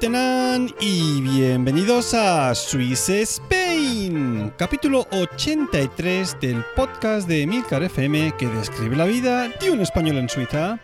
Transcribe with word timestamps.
Tenan 0.00 0.74
y 0.80 1.20
bienvenidos 1.20 2.14
a 2.14 2.54
Swiss 2.54 3.10
Spain, 3.10 4.50
capítulo 4.56 5.06
83 5.12 6.40
del 6.40 6.64
podcast 6.74 7.28
de 7.28 7.46
Milcar 7.46 7.82
FM 7.82 8.32
que 8.38 8.46
describe 8.46 8.96
la 8.96 9.04
vida 9.04 9.48
de 9.60 9.70
un 9.70 9.82
español 9.82 10.16
en 10.16 10.30
Suiza. 10.30 10.80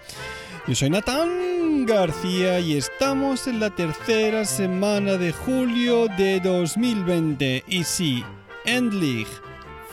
Yo 0.66 0.74
soy 0.74 0.90
Natán 0.90 1.86
García 1.86 2.60
y 2.60 2.76
estamos 2.76 3.46
en 3.46 3.58
la 3.58 3.70
tercera 3.70 4.44
semana 4.44 5.16
de 5.16 5.32
julio 5.32 6.08
de 6.18 6.38
2020. 6.40 7.64
Y 7.68 7.84
sí, 7.84 8.22
endlich, 8.66 9.28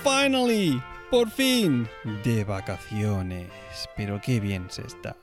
finally, 0.04 0.82
por 1.10 1.30
fin, 1.30 1.88
de 2.26 2.44
vacaciones. 2.44 3.48
Pero 3.96 4.20
qué 4.20 4.42
bien 4.42 4.68
se 4.70 4.82
está. 4.82 5.16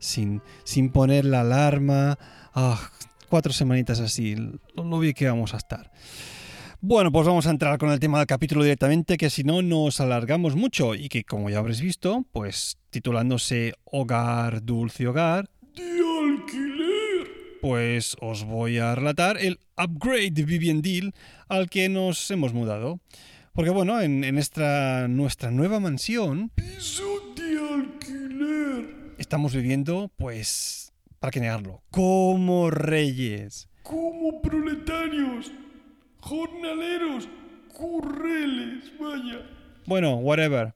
Sin, 0.00 0.42
sin 0.64 0.90
poner 0.90 1.24
la 1.24 1.42
alarma. 1.42 2.18
Ah, 2.54 2.90
cuatro 3.32 3.54
semanitas 3.54 3.98
así, 3.98 4.36
lo 4.74 4.98
bien 4.98 5.14
que 5.14 5.26
vamos 5.26 5.54
a 5.54 5.56
estar. 5.56 5.90
Bueno, 6.82 7.10
pues 7.10 7.26
vamos 7.26 7.46
a 7.46 7.50
entrar 7.50 7.78
con 7.78 7.88
el 7.88 7.98
tema 7.98 8.18
del 8.18 8.26
capítulo 8.26 8.62
directamente, 8.62 9.16
que 9.16 9.30
si 9.30 9.42
no 9.42 9.62
nos 9.62 10.00
alargamos 10.00 10.54
mucho 10.54 10.94
y 10.94 11.08
que 11.08 11.24
como 11.24 11.48
ya 11.48 11.60
habréis 11.60 11.80
visto, 11.80 12.26
pues 12.30 12.76
titulándose 12.90 13.72
Hogar, 13.84 14.62
Dulce 14.62 15.08
Hogar, 15.08 15.48
de 15.74 15.82
alquiler, 15.82 17.58
pues 17.62 18.18
os 18.20 18.44
voy 18.44 18.76
a 18.76 18.94
relatar 18.94 19.38
el 19.38 19.58
upgrade 19.82 20.32
de 20.32 20.44
Vivian 20.44 20.82
Deal 20.82 21.14
al 21.48 21.70
que 21.70 21.88
nos 21.88 22.30
hemos 22.30 22.52
mudado. 22.52 23.00
Porque 23.54 23.70
bueno, 23.70 23.98
en, 24.02 24.24
en 24.24 24.36
esta, 24.36 25.08
nuestra 25.08 25.50
nueva 25.50 25.80
mansión, 25.80 26.50
piso 26.50 27.32
de 27.34 27.58
alquiler, 27.58 29.14
estamos 29.16 29.54
viviendo 29.54 30.10
pues 30.18 30.91
para 31.22 31.30
que 31.30 31.38
negarlo, 31.38 31.84
como 31.92 32.68
reyes. 32.72 33.68
Como 33.84 34.42
proletarios, 34.42 35.52
jornaleros, 36.18 37.28
curreles, 37.72 38.92
vaya. 38.98 39.48
Bueno, 39.86 40.16
whatever. 40.16 40.74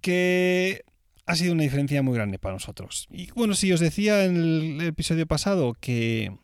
Que 0.00 0.82
ha 1.26 1.36
sido 1.36 1.52
una 1.52 1.64
diferencia 1.64 2.02
muy 2.02 2.14
grande 2.14 2.38
para 2.38 2.54
nosotros. 2.54 3.06
Y 3.10 3.30
bueno, 3.32 3.52
si 3.52 3.70
os 3.70 3.80
decía 3.80 4.24
en 4.24 4.36
el 4.36 4.80
episodio 4.80 5.26
pasado 5.26 5.74
que, 5.78 6.34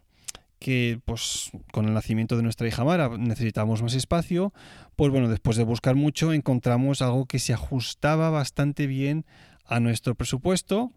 que 0.59 1.01
pues 1.07 1.53
con 1.73 1.87
el 1.87 1.95
nacimiento 1.95 2.37
de 2.37 2.43
nuestra 2.43 2.69
hija 2.69 2.85
Mara 2.85 3.17
necesitábamos 3.17 3.81
más 3.81 3.95
espacio, 3.95 4.53
pues 4.95 5.11
bueno, 5.11 5.31
después 5.31 5.57
de 5.57 5.65
buscar 5.65 5.95
mucho 5.95 6.35
encontramos 6.35 7.01
algo 7.01 7.25
que 7.25 7.39
se 7.39 7.55
ajustaba 7.55 8.29
bastante 8.29 8.87
bien 8.87 9.25
a 9.65 9.81
nuestro 9.81 10.15
presupuesto 10.17 10.93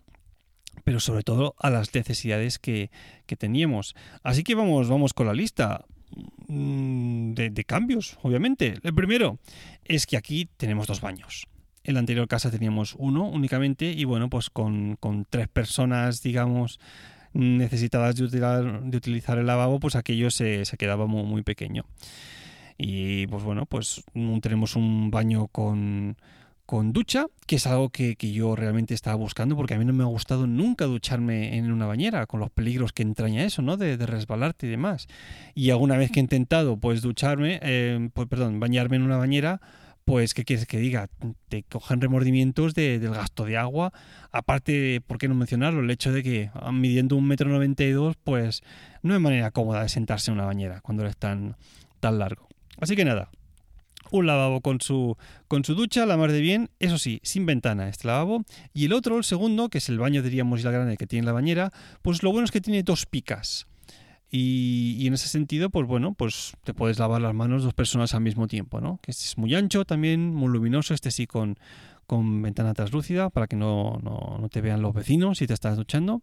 pero 0.84 1.00
sobre 1.00 1.24
todo 1.24 1.56
a 1.60 1.70
las 1.70 1.94
necesidades 1.94 2.60
que, 2.60 2.90
teníamos. 3.38 3.96
Así 4.24 4.44
que 4.44 4.56
vamos, 4.56 4.90
vamos 4.90 5.14
con 5.14 5.28
la 5.28 5.34
lista 5.34 5.86
mm, 6.48 7.34
de, 7.34 7.64
cambios, 7.66 8.18
obviamente. 8.22 8.76
El 8.84 8.94
primero 8.94 9.40
es 9.86 10.06
que 10.06 10.18
aquí 10.18 10.50
tenemos 10.58 10.88
dos 10.88 11.02
baños. 11.02 11.48
En 11.84 11.94
la 11.94 12.00
anterior 12.00 12.28
casa 12.28 12.52
teníamos 12.52 12.96
uno 12.98 13.28
únicamente 13.28 13.92
y 13.92 14.04
bueno, 14.04 14.30
pues 14.30 14.50
con, 14.50 14.98
tres 15.30 15.48
personas, 15.48 16.22
digamos, 16.22 16.80
necesitadas 17.34 18.16
de 18.16 18.24
utilizar, 18.24 18.84
de 18.84 18.98
utilizar 18.98 19.38
el 19.38 19.48
lavabo, 19.48 19.80
pues 19.80 19.96
aquello 19.96 20.32
se, 20.32 20.66
se 20.66 20.78
quedaba 20.78 21.06
muy, 21.08 21.24
muy 21.24 21.44
pequeño. 21.44 21.86
Y 22.78 23.28
pues 23.28 23.44
bueno, 23.44 23.66
pues 23.66 24.04
tenemos 24.42 24.76
un 24.76 25.12
baño 25.12 25.48
con, 25.48 26.16
con 26.70 26.94
ducha, 26.94 27.26
que 27.48 27.56
es 27.56 27.66
algo 27.66 27.90
que, 27.90 28.16
yo 28.16 28.56
realmente 28.56 28.94
estaba 28.94 29.16
buscando 29.16 29.56
porque 29.56 29.74
a 29.74 29.80
mí 29.80 29.86
no 29.86 29.92
me 29.92 30.04
ha 30.04 30.06
gustado 30.06 30.46
nunca 30.46 30.86
ducharme 30.86 31.58
en 31.58 31.72
una 31.72 31.88
bañera, 31.88 32.28
con 32.28 32.40
los 32.40 32.52
peligros 32.52 32.94
que 32.94 33.02
entraña 33.02 33.44
eso, 33.44 33.64
¿no? 33.64 33.76
De, 33.76 33.98
resbalarte 33.98 34.68
y 34.68 34.70
demás. 34.70 35.08
Y 35.56 35.72
alguna 35.72 35.98
vez 35.98 36.12
que 36.12 36.20
he 36.20 36.22
intentado, 36.22 36.78
pues 36.78 37.02
ducharme, 37.02 37.60
eh, 37.64 38.12
pues 38.14 38.28
perdón, 38.28 38.60
bañarme 38.60 38.98
en 38.98 39.02
una 39.02 39.18
bañera, 39.18 39.62
pues, 40.06 40.36
¿qué 40.36 40.46
quieres 40.46 40.68
que 40.68 40.78
diga? 40.78 41.10
Te 41.48 41.64
cogen 41.64 42.02
remordimientos 42.02 42.76
del 42.76 43.10
gasto 43.10 43.46
de 43.46 43.58
agua. 43.58 43.92
Aparte, 44.32 45.02
¿por 45.02 45.18
qué 45.18 45.28
no 45.28 45.34
mencionarlo? 45.34 45.80
El 45.80 45.90
hecho 45.90 46.14
de 46.14 46.22
que 46.22 46.52
ah, 46.54 46.72
midiendo 46.72 47.16
un 47.16 47.28
metro 47.28 47.50
noventa 47.50 47.84
y 47.84 47.94
dos, 47.94 48.16
pues 48.24 48.62
no 49.02 49.16
hay 49.16 49.20
manera 49.20 49.50
cómoda 49.50 49.82
de 49.82 49.90
sentarse 49.90 50.30
en 50.30 50.38
una 50.38 50.46
bañera 50.46 50.82
cuando 50.82 51.04
es 51.08 51.18
tan, 51.18 51.56
tan 52.00 52.20
largo. 52.20 52.48
Así 52.80 52.96
que 52.96 53.06
nada, 53.06 53.32
un 54.12 54.28
lavabo 54.28 54.62
con 54.62 54.82
su, 54.82 55.18
con 55.48 55.64
su 55.64 55.76
ducha, 55.76 56.06
la 56.06 56.18
mar 56.18 56.32
de 56.32 56.42
bien, 56.42 56.70
eso 56.80 56.98
sí, 56.98 57.20
sin 57.24 57.46
ventana 57.46 57.90
este 57.90 58.08
lavabo. 58.08 58.44
Y 58.74 58.86
el 58.86 58.94
otro, 58.94 59.18
el 59.18 59.24
segundo, 59.24 59.70
que 59.70 59.80
es 59.80 59.90
el 59.90 60.00
baño, 60.00 60.22
diríamos, 60.22 60.60
y 60.60 60.64
la 60.64 60.72
grande 60.72 60.98
que 60.98 61.08
tiene 61.08 61.26
la 61.26 61.34
bañera, 61.34 61.72
pues 62.02 62.24
lo 62.24 62.32
bueno 62.32 62.46
es 62.46 62.52
que 62.52 62.62
tiene 62.62 62.84
dos 62.84 63.06
picas. 63.06 63.68
Y, 64.32 65.08
en 65.08 65.16
ese 65.16 65.28
sentido, 65.28 65.72
pues 65.72 65.88
bueno, 65.88 66.14
pues 66.14 66.54
te 66.64 66.74
puedes 66.74 67.00
lavar 67.00 67.22
las 67.22 67.34
manos 67.34 67.64
dos 67.64 67.74
personas 67.74 68.14
al 68.14 68.22
mismo 68.22 68.48
tiempo, 68.48 68.80
¿no? 68.80 69.00
Que 69.02 69.12
este 69.12 69.24
es 69.24 69.38
muy 69.38 69.56
ancho 69.56 69.86
también, 69.86 70.36
muy 70.36 70.50
luminoso, 70.50 70.94
este 70.94 71.10
sí 71.10 71.26
con, 71.26 71.58
con 72.06 72.42
ventana 72.42 72.76
translúcida 72.76 73.32
para 73.32 73.48
que 73.48 73.56
no, 73.56 74.48
te 74.52 74.62
vean 74.62 74.84
los 74.84 74.94
vecinos 74.94 75.40
si 75.40 75.48
te 75.48 75.54
estás 75.54 75.78
duchando, 75.78 76.22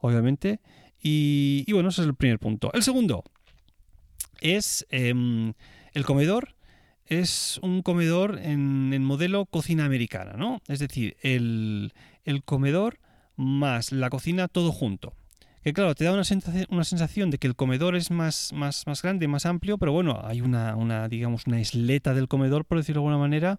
obviamente. 0.00 0.60
Y, 1.02 1.64
bueno, 1.72 1.88
ese 1.88 2.02
es 2.02 2.08
el 2.08 2.14
primer 2.14 2.38
punto. 2.38 2.70
El 2.74 2.82
segundo 2.82 3.24
es 4.42 4.86
em, 4.90 5.54
el 5.94 6.04
comedor 6.04 6.54
es 7.10 7.58
un 7.62 7.82
comedor 7.82 8.38
en, 8.38 8.92
el 8.94 9.00
modelo 9.00 9.44
cocina 9.44 9.84
americana, 9.84 10.34
¿no? 10.34 10.62
Es 10.68 10.78
decir, 10.78 11.16
el, 11.22 11.92
comedor 12.44 12.98
más 13.36 13.92
la 13.92 14.08
cocina 14.10 14.48
todo 14.48 14.72
junto. 14.72 15.12
Que 15.62 15.74
claro, 15.74 15.94
te 15.94 16.04
da 16.04 16.12
una 16.12 16.24
sensación, 16.84 17.30
de 17.30 17.38
que 17.38 17.46
el 17.46 17.56
comedor 17.56 17.96
es 17.96 18.10
más, 18.10 18.52
más, 18.54 18.86
más 18.86 19.02
grande, 19.02 19.28
más 19.28 19.44
amplio, 19.44 19.76
pero 19.76 19.92
bueno, 19.92 20.20
hay 20.24 20.40
una, 20.40 20.74
una, 20.76 21.08
digamos, 21.08 21.46
una 21.46 21.60
isleta 21.60 22.14
del 22.14 22.28
comedor, 22.28 22.64
por 22.64 22.78
decirlo 22.78 23.02
de 23.02 23.08
alguna 23.08 23.18
manera, 23.18 23.58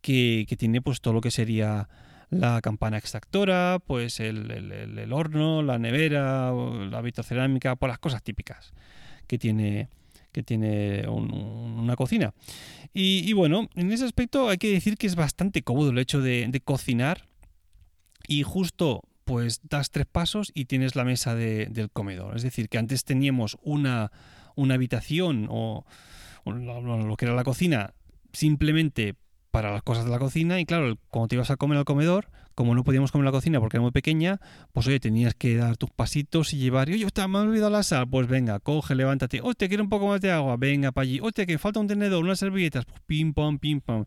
que, 0.00 0.46
tiene 0.58 0.80
pues 0.80 1.00
todo 1.00 1.14
lo 1.14 1.20
que 1.20 1.30
sería 1.30 1.88
la 2.30 2.60
campana 2.62 2.96
extractora, 2.96 3.78
pues 3.86 4.18
el, 4.18 4.50
el 4.50 5.12
horno, 5.12 5.62
la 5.62 5.78
nevera, 5.78 6.50
la 6.90 7.02
vitrocerámica, 7.02 7.76
pues 7.76 7.90
las 7.90 7.98
cosas 7.98 8.22
típicas 8.22 8.72
que 9.26 9.38
tiene, 9.38 9.90
que 10.32 10.42
tiene 10.42 11.06
una 11.82 11.96
cocina. 11.96 12.34
Y, 12.94 13.32
bueno, 13.32 13.68
en 13.74 13.90
ese 13.90 14.04
aspecto 14.04 14.48
hay 14.48 14.58
que 14.58 14.70
decir 14.70 14.96
que 14.96 15.06
es 15.06 15.14
bastante 15.14 15.62
cómodo 15.62 15.90
el 15.90 15.98
hecho 15.98 16.20
de, 16.20 16.60
cocinar 16.64 17.26
y 18.28 18.42
justo 18.42 19.02
pues 19.24 19.60
das 19.62 19.90
tres 19.90 20.06
pasos 20.06 20.50
y 20.54 20.66
tienes 20.66 20.94
la 20.94 21.04
mesa 21.04 21.34
del 21.34 21.90
comedor. 21.90 22.36
Es 22.36 22.42
decir, 22.42 22.68
que 22.68 22.78
antes 22.78 23.04
teníamos 23.04 23.56
una, 23.62 24.12
una 24.56 24.74
habitación 24.74 25.46
o, 25.50 25.86
lo 26.44 27.16
que 27.16 27.24
era 27.24 27.34
la 27.34 27.44
cocina 27.44 27.94
simplemente 28.32 29.14
para 29.52 29.70
las 29.70 29.82
cosas 29.82 30.06
de 30.06 30.10
la 30.10 30.18
cocina 30.18 30.58
y 30.58 30.64
claro, 30.64 30.96
cuando 31.10 31.28
te 31.28 31.36
ibas 31.36 31.50
a 31.50 31.56
comer 31.56 31.78
al 31.78 31.84
comedor, 31.84 32.30
como 32.54 32.74
no 32.74 32.82
podíamos 32.84 33.12
comer 33.12 33.22
en 33.22 33.26
la 33.26 33.32
cocina 33.32 33.60
porque 33.60 33.76
era 33.76 33.82
muy 33.82 33.92
pequeña, 33.92 34.40
pues 34.72 34.86
oye, 34.86 34.98
tenías 34.98 35.34
que 35.34 35.54
dar 35.56 35.76
tus 35.76 35.90
pasitos 35.90 36.54
y 36.54 36.58
llevar, 36.58 36.88
y 36.88 36.94
oye, 36.94 37.06
me 37.28 37.38
he 37.38 37.42
olvidado 37.42 37.70
la 37.70 37.82
sal, 37.82 38.08
pues 38.08 38.26
venga, 38.26 38.58
coge, 38.60 38.94
levántate, 38.94 39.40
te 39.56 39.68
quiero 39.68 39.84
un 39.84 39.90
poco 39.90 40.08
más 40.08 40.20
de 40.22 40.32
agua, 40.32 40.56
venga 40.56 40.90
para 40.90 41.02
allí, 41.04 41.20
hostia, 41.22 41.46
que 41.46 41.58
falta 41.58 41.80
un 41.80 41.86
tenedor, 41.86 42.24
unas 42.24 42.38
servilletas, 42.38 42.86
pues 42.86 43.00
pim, 43.06 43.34
pam, 43.34 43.58
pim, 43.58 43.80
pam. 43.80 44.06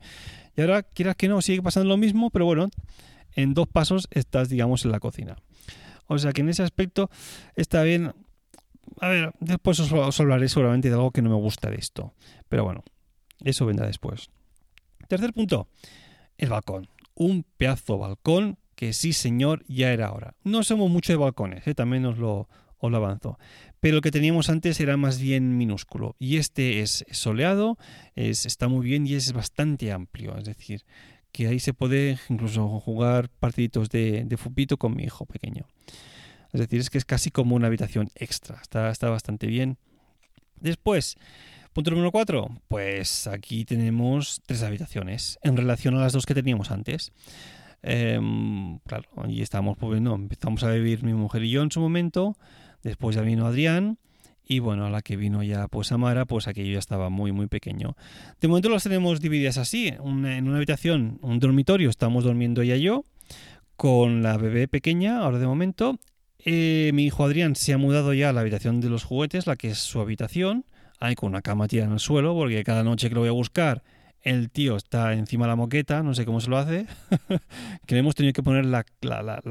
Y 0.57 0.61
ahora, 0.61 0.83
quieras 0.83 1.15
que 1.15 1.27
no, 1.27 1.41
sigue 1.41 1.61
pasando 1.61 1.89
lo 1.89 1.97
mismo, 1.97 2.31
pero 2.31 2.45
bueno, 2.45 2.69
en 3.35 3.53
dos 3.53 3.67
pasos 3.67 4.07
estás, 4.11 4.49
digamos, 4.49 4.83
en 4.83 4.91
la 4.91 4.99
cocina. 4.99 5.37
O 6.07 6.17
sea 6.17 6.33
que 6.33 6.41
en 6.41 6.49
ese 6.49 6.63
aspecto 6.63 7.09
está 7.55 7.83
bien. 7.83 8.13
A 9.01 9.09
ver, 9.09 9.31
después 9.39 9.79
os 9.79 10.19
hablaré 10.19 10.47
seguramente 10.47 10.89
de 10.89 10.95
algo 10.95 11.11
que 11.11 11.21
no 11.21 11.29
me 11.29 11.35
gusta 11.35 11.69
de 11.69 11.77
esto. 11.77 12.13
Pero 12.47 12.63
bueno, 12.63 12.83
eso 13.43 13.65
vendrá 13.65 13.87
después. 13.87 14.29
Tercer 15.07 15.33
punto, 15.33 15.67
el 16.37 16.49
balcón. 16.49 16.87
un 17.13 17.45
pedazo 17.57 17.97
balcón 17.97 18.57
que 18.75 18.93
sí 18.93 19.13
señor 19.13 19.63
ya 19.67 19.91
era 19.91 20.11
hora. 20.11 20.35
No 20.43 20.63
somos 20.63 20.89
mucho 20.89 21.13
de 21.13 21.17
balcones, 21.17 21.65
¿eh? 21.65 21.73
también 21.73 22.05
os 22.05 22.17
lo, 22.17 22.49
os 22.77 22.91
lo 22.91 22.97
avanzo. 22.97 23.39
Pero 23.79 23.97
el 23.97 24.01
que 24.01 24.11
teníamos 24.11 24.49
antes 24.49 24.79
era 24.79 24.97
más 24.97 25.19
bien 25.19 25.57
minúsculo. 25.57 26.15
Y 26.19 26.37
este 26.37 26.81
es 26.81 27.05
soleado, 27.11 27.77
es, 28.15 28.45
está 28.45 28.67
muy 28.67 28.85
bien 28.85 29.07
y 29.07 29.13
es 29.13 29.31
bastante 29.31 29.91
amplio. 29.91 30.37
Es 30.37 30.45
decir, 30.45 30.83
que 31.31 31.47
ahí 31.47 31.59
se 31.59 31.73
puede 31.73 32.17
incluso 32.29 32.67
jugar 32.79 33.29
partiditos 33.29 33.89
de, 33.89 34.25
de 34.25 34.37
fupito 34.37 34.77
con 34.77 34.95
mi 34.95 35.03
hijo 35.03 35.25
pequeño. 35.25 35.67
Es 36.51 36.61
decir, 36.61 36.79
es 36.79 36.89
que 36.89 36.97
es 36.97 37.05
casi 37.05 37.31
como 37.31 37.55
una 37.55 37.67
habitación 37.67 38.09
extra. 38.15 38.59
Está, 38.61 38.89
está 38.89 39.09
bastante 39.09 39.47
bien. 39.47 39.77
Después, 40.59 41.17
punto 41.75 41.91
número 41.91 42.09
4. 42.09 42.47
Pues 42.69 43.27
aquí 43.27 43.65
tenemos 43.65 44.41
tres 44.45 44.63
habitaciones 44.63 45.37
en 45.43 45.57
relación 45.57 45.93
a 45.95 45.99
las 45.99 46.13
dos 46.13 46.25
que 46.25 46.33
teníamos 46.33 46.71
antes. 46.71 47.11
Em, 47.83 48.79
claro, 48.79 49.09
y 49.27 49.41
estamos, 49.41 49.77
pues, 49.77 50.01
no, 50.01 50.15
empezamos 50.15 50.63
a 50.63 50.71
vivir 50.71 51.03
mi 51.03 51.13
mujer 51.13 51.43
y 51.43 51.51
yo 51.51 51.61
en 51.61 51.71
su 51.71 51.81
momento. 51.81 52.37
Después 52.81 53.17
ya 53.17 53.23
vino 53.23 53.45
Adrián. 53.45 53.99
Y 54.47 54.59
bueno, 54.59 54.85
a 54.85 54.89
la 54.89 55.01
que 55.01 55.17
vino 55.17 55.43
ya 55.43 55.67
pues 55.67 55.91
Amara, 55.91 56.23
pues 56.25 56.47
aquello 56.47 56.71
ya 56.71 56.79
estaba 56.79 57.09
muy, 57.09 57.33
muy 57.33 57.47
pequeño. 57.47 57.97
De 58.39 58.47
momento 58.47 58.69
las 58.69 58.83
tenemos 58.83 59.19
divididas 59.19 59.57
así. 59.57 59.87
en 59.87 59.99
una 60.47 60.55
habitación, 60.55 61.19
un 61.23 61.39
dormitorio, 61.39 61.89
estamos 61.89 62.23
durmiendo 62.23 62.61
ella 62.61 62.77
y 62.77 62.83
yo. 62.83 63.03
Con 63.75 64.23
la 64.23 64.37
bebé 64.37 64.69
pequeña, 64.69 65.17
ahora 65.17 65.39
de 65.39 65.47
momento. 65.47 65.99
Eh, 66.39 66.91
mi 66.93 67.03
hijo 67.03 67.25
Adrián 67.25 67.55
se 67.55 67.73
ha 67.73 67.77
mudado 67.77 68.13
ya 68.13 68.29
a 68.29 68.33
la 68.33 68.41
habitación 68.41 68.79
de 68.79 68.89
los 68.89 69.03
juguetes, 69.03 69.45
la 69.45 69.57
que 69.57 69.71
es 69.71 69.79
su 69.79 69.99
habitación. 69.99 70.63
Ahí 70.99 71.15
con 71.15 71.29
una 71.29 71.41
cama 71.41 71.67
tirada 71.67 71.87
en 71.87 71.93
el 71.93 71.99
suelo, 71.99 72.33
porque 72.33 72.63
cada 72.63 72.83
noche 72.83 73.09
que 73.09 73.15
lo 73.15 73.21
voy 73.21 73.29
a 73.29 73.33
buscar, 73.33 73.83
el 74.21 74.49
tío 74.49 74.75
está 74.75 75.13
encima 75.13 75.45
de 75.45 75.49
la 75.49 75.55
moqueta, 75.55 76.01
no 76.01 76.15
sé 76.15 76.25
cómo 76.25 76.41
se 76.41 76.49
lo 76.49 76.57
hace. 76.57 76.87
que 77.85 77.97
hemos 77.97 78.15
tenido 78.15 78.33
que 78.33 78.41
poner 78.41 78.65
la, 78.65 78.83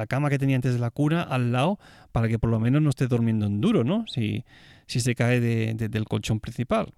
cama 0.09 0.31
que 0.31 0.39
tenía 0.39 0.57
antes 0.57 0.75
de 0.75 0.81
la 0.81 0.91
cuna 0.91 1.23
al 1.23 1.53
lado 1.53 1.79
para 2.13 2.29
que 2.29 2.39
por 2.39 2.51
lo 2.51 2.59
menos 2.59 2.83
no 2.83 2.91
esté 2.91 3.07
durmiendo 3.07 3.47
en 3.47 3.61
duro, 3.61 3.85
¿no? 3.85 4.05
Si, 4.09 4.45
si 4.87 5.01
se 5.01 5.15
cae 5.15 5.41
del 5.41 6.05
colchón 6.07 6.41
principal. 6.41 6.93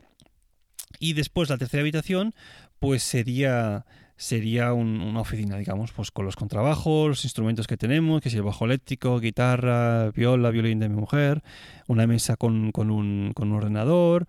Y 0.98 1.12
después 1.12 1.50
la 1.50 1.58
tercera 1.58 1.82
habitación, 1.82 2.32
pues 2.78 3.02
sería 3.02 3.84
sería 4.16 4.72
una 4.72 5.20
oficina, 5.20 5.58
digamos, 5.58 5.92
pues 5.92 6.10
con 6.10 6.24
los 6.24 6.36
contrabajos, 6.36 7.08
los 7.08 7.24
instrumentos 7.24 7.66
que 7.66 7.76
tenemos, 7.76 8.22
que 8.22 8.30
es 8.30 8.34
el 8.34 8.42
bajo 8.42 8.64
eléctrico, 8.64 9.20
guitarra, 9.20 10.10
viola, 10.10 10.50
violín 10.50 10.78
de 10.78 10.88
mi 10.88 10.96
mujer, 10.96 11.42
una 11.86 12.06
mesa 12.06 12.36
con, 12.36 12.72
un, 12.74 13.32
ordenador, 13.52 14.26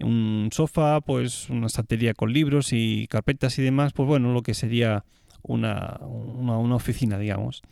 un 0.00 0.48
sofá, 0.52 1.00
pues 1.02 1.50
una 1.50 1.66
estantería 1.66 2.14
con 2.14 2.32
libros 2.32 2.72
y 2.72 3.06
carpetas 3.08 3.58
y 3.58 3.62
demás, 3.62 3.92
pues 3.92 4.06
bueno, 4.06 4.32
lo 4.32 4.42
que 4.42 4.54
sería 4.54 5.04
una, 5.42 5.98
una, 6.00 6.74
oficina, 6.74 7.18
digamos. 7.18 7.62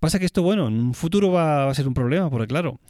Pasa 0.00 0.18
que 0.18 0.26
esto, 0.26 0.42
bueno, 0.42 0.68
en 0.68 0.74
un 0.74 0.94
futuro 0.94 1.30
va, 1.30 1.66
va 1.66 1.70
a 1.70 1.74
ser 1.74 1.86
un 1.86 1.94
problema, 1.94 2.30
porque 2.30 2.48
claro, 2.48 2.80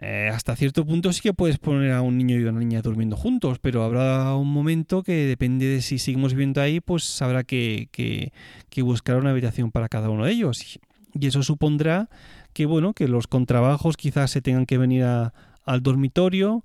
eh, 0.00 0.30
hasta 0.32 0.54
cierto 0.54 0.86
punto 0.86 1.12
sí 1.12 1.20
que 1.20 1.34
puedes 1.34 1.58
poner 1.58 1.90
a 1.90 2.02
un 2.02 2.16
niño 2.16 2.36
y 2.36 2.44
una 2.44 2.60
niña 2.60 2.82
durmiendo 2.82 3.16
juntos, 3.16 3.58
pero 3.58 3.82
habrá 3.82 4.36
un 4.36 4.52
momento 4.52 5.02
que 5.02 5.26
depende 5.26 5.66
de 5.66 5.82
si 5.82 5.98
seguimos 5.98 6.34
viviendo 6.34 6.60
ahí, 6.60 6.80
pues 6.80 7.20
habrá 7.20 7.42
que, 7.42 7.88
que, 7.90 8.82
buscar 8.82 9.16
una 9.16 9.30
habitación 9.30 9.72
para 9.72 9.88
cada 9.88 10.08
uno 10.08 10.24
de 10.24 10.32
ellos. 10.32 10.78
Y 11.14 11.26
eso 11.26 11.42
supondrá 11.42 12.08
que, 12.52 12.64
bueno, 12.64 12.94
que 12.94 13.08
los 13.08 13.26
contrabajos 13.26 13.96
quizás 13.96 14.30
se 14.30 14.40
tengan 14.40 14.66
que 14.66 14.78
venir 14.78 15.04
al 15.04 15.82
dormitorio 15.82 16.64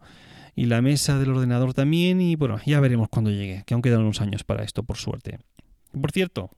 y 0.56 0.65
la 0.65 0.83
mesa 0.83 1.18
del 1.18 1.31
ordenador 1.31 1.74
también. 1.74 2.21
Y 2.21 2.35
bueno, 2.35 2.59
ya 2.63 2.80
veremos 2.81 3.09
cuando 3.09 3.31
llegue, 3.31 3.63
que 3.65 3.74
aún 3.74 3.81
quedan 3.81 4.01
unos 4.01 4.21
años 4.21 4.44
para 4.44 4.63
esto, 4.63 4.83
por 4.83 4.97
suerte. 4.97 5.39
Por 6.00 6.12
cierto, 6.12 6.51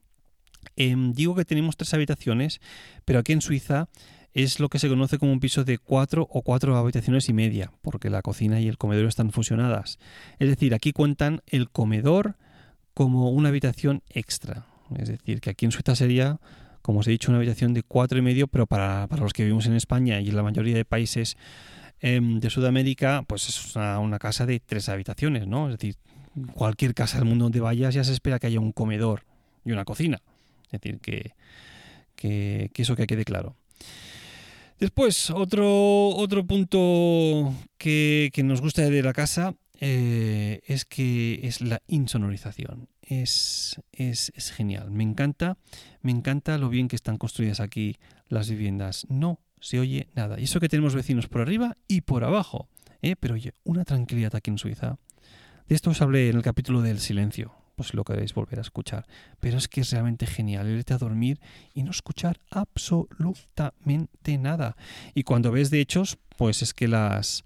em, 0.76 1.14
digo 1.14 1.36
que 1.36 1.46
tenemos 1.46 1.78
tres 1.78 1.94
habitaciones, 1.94 2.60
pero 3.06 3.20
aquí 3.20 3.32
en 3.32 3.40
Suiza 3.40 3.88
es 4.36 4.60
lo 4.60 4.68
que 4.68 4.80
se 4.80 4.90
conoce 4.90 5.18
como 5.18 5.32
un 5.32 5.40
piso 5.40 5.64
de 5.64 5.78
cuatro 5.78 6.28
o 6.30 6.42
cuatro 6.42 6.76
habitaciones 6.76 7.30
y 7.30 7.34
media, 7.34 7.72
porque 7.82 8.10
la 8.10 8.22
cocina 8.22 8.60
y 8.60 8.68
el 8.68 8.78
comedor 8.78 9.06
están 9.06 9.32
fusionadas. 9.32 9.98
Es 10.40 10.50
decir, 10.50 10.76
aquí 10.76 10.92
cuentan 10.92 11.42
el 11.48 11.70
comedor 11.70 12.36
como 12.94 13.30
una 13.30 13.48
habitación 13.48 14.04
extra. 14.10 14.66
Es 14.98 15.08
decir, 15.08 15.40
que 15.40 15.52
aquí 15.52 15.64
en 15.64 15.72
Suiza 15.72 15.96
sería, 15.96 16.42
como 16.82 17.00
os 17.00 17.08
he 17.08 17.12
dicho, 17.12 17.32
una 17.32 17.38
habitación 17.38 17.74
de 17.74 17.84
cuatro 17.84 18.20
y 18.20 18.22
medio, 18.22 18.48
pero 18.48 18.68
para, 18.68 19.08
los 19.08 19.32
que 19.32 19.44
vivimos 19.44 19.68
en 19.68 19.74
España 19.74 20.20
y 20.20 20.28
en 20.28 20.36
la 20.36 20.44
mayoría 20.44 20.76
de 20.76 20.84
países 20.84 21.38
em, 22.02 22.42
de 22.42 22.50
Sudamérica, 22.50 23.24
pues 23.26 23.48
es 23.48 23.76
una, 23.78 24.20
casa 24.20 24.46
de 24.46 24.60
tres 24.60 24.90
habitaciones, 24.90 25.48
¿no? 25.48 25.70
Es 25.70 25.78
decir, 25.78 25.96
cualquier 26.54 26.94
casa 26.94 27.20
del 27.20 27.26
mundo 27.26 27.46
donde 27.46 27.62
vayas 27.62 27.94
ya 27.94 28.04
se 28.04 28.12
espera 28.12 28.38
que 28.38 28.48
haya 28.48 28.60
un 28.60 28.74
comedor 28.74 29.24
y 29.64 29.72
una 29.72 29.86
cocina. 29.86 30.22
Es 30.66 30.82
decir, 30.82 31.00
que, 31.00 31.32
que 32.18 32.70
eso 32.76 32.98
que 32.98 33.08
quede 33.08 33.24
claro. 33.24 33.56
Después, 34.80 35.30
otro, 35.30 36.10
otro 36.10 36.46
punto 36.46 37.54
que, 37.78 38.32
nos 38.44 38.62
gusta 38.62 38.82
de 38.82 39.04
la 39.04 39.14
casa 39.14 39.56
eh, 39.80 40.62
es 40.66 40.86
que 40.86 41.40
es 41.44 41.62
la 41.62 41.82
insonorización. 41.88 42.90
Es, 43.02 43.80
es, 43.94 44.32
genial. 44.52 44.92
Me 44.92 45.04
encanta, 45.04 45.58
me 46.02 46.12
encanta 46.12 46.58
lo 46.58 46.70
bien 46.70 46.88
que 46.88 46.96
están 46.96 47.18
construidas 47.18 47.60
aquí 47.60 47.98
las 48.28 48.50
viviendas. 48.50 49.06
No 49.10 49.40
se 49.62 49.80
oye 49.80 50.10
nada. 50.14 50.40
Y 50.40 50.44
eso 50.44 50.60
que 50.60 50.70
tenemos 50.70 50.94
vecinos 50.94 51.28
por 51.28 51.42
arriba 51.42 51.78
y 51.88 52.02
por 52.02 52.24
abajo. 52.24 52.68
¿eh? 53.02 53.16
Pero 53.18 53.36
oye, 53.36 53.54
una 53.64 53.86
tranquilidad 53.86 54.36
aquí 54.36 54.52
en 54.52 54.58
Suiza. 54.58 54.98
De 55.68 55.76
esto 55.76 55.92
os 55.92 56.02
hablé 56.02 56.30
en 56.30 56.36
el 56.36 56.44
capítulo 56.44 56.82
del 56.82 57.00
silencio 57.00 57.65
pues 57.76 57.94
lo 57.94 58.04
queréis 58.04 58.34
volver 58.34 58.60
a 58.60 58.62
escuchar. 58.62 59.06
Pero 59.40 59.58
es 59.58 59.68
que 59.68 59.82
es 59.82 59.92
realmente 59.92 60.26
genial 60.26 60.68
irte 60.68 60.94
a 60.94 60.98
dormir 60.98 61.40
y 61.74 61.84
no 61.84 61.92
escuchar 61.92 62.40
absolutamente 62.50 64.38
nada. 64.38 64.76
Y 65.14 65.24
cuando 65.24 65.52
ves 65.52 65.70
de 65.70 65.82
hechos, 65.82 66.18
pues 66.38 66.62
es 66.62 66.74
que 66.74 66.88
las, 66.88 67.44